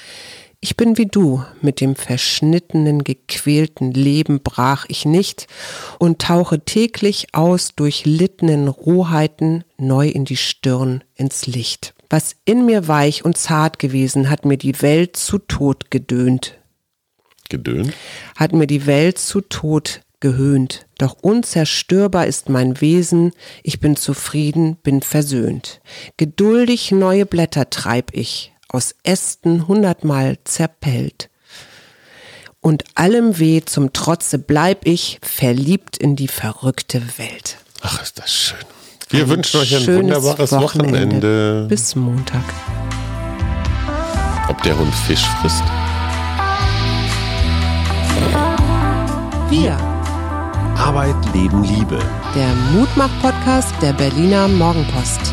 [0.64, 5.48] Ich bin wie du, mit dem verschnittenen, gequälten Leben brach ich nicht
[5.98, 11.94] und tauche täglich aus durchlittenen Rohheiten neu in die Stirn, ins Licht.
[12.08, 16.58] Was in mir weich und zart gewesen, hat mir die Welt zu Tod gedöhnt,
[17.48, 17.92] Gedöhnt.
[18.36, 20.86] hat mir die Welt zu Tod gehöhnt.
[20.96, 23.32] Doch unzerstörbar ist mein Wesen,
[23.64, 25.80] ich bin zufrieden, bin versöhnt.
[26.18, 31.28] Geduldig neue Blätter treib ich, aus Ästen hundertmal zerpellt.
[32.60, 37.58] Und allem Weh zum Trotze bleib ich verliebt in die verrückte Welt.
[37.82, 38.58] Ach, ist das schön.
[39.10, 40.96] Wir ein wünschen euch ein wunderbares Wochenende.
[40.96, 41.66] Wochenende.
[41.68, 42.44] Bis Montag.
[44.48, 45.62] Ob der Hund Fisch frisst?
[49.50, 49.76] Wir.
[50.78, 51.98] Arbeit, Leben, Liebe.
[52.34, 55.32] Der Mutmach-Podcast der Berliner Morgenpost.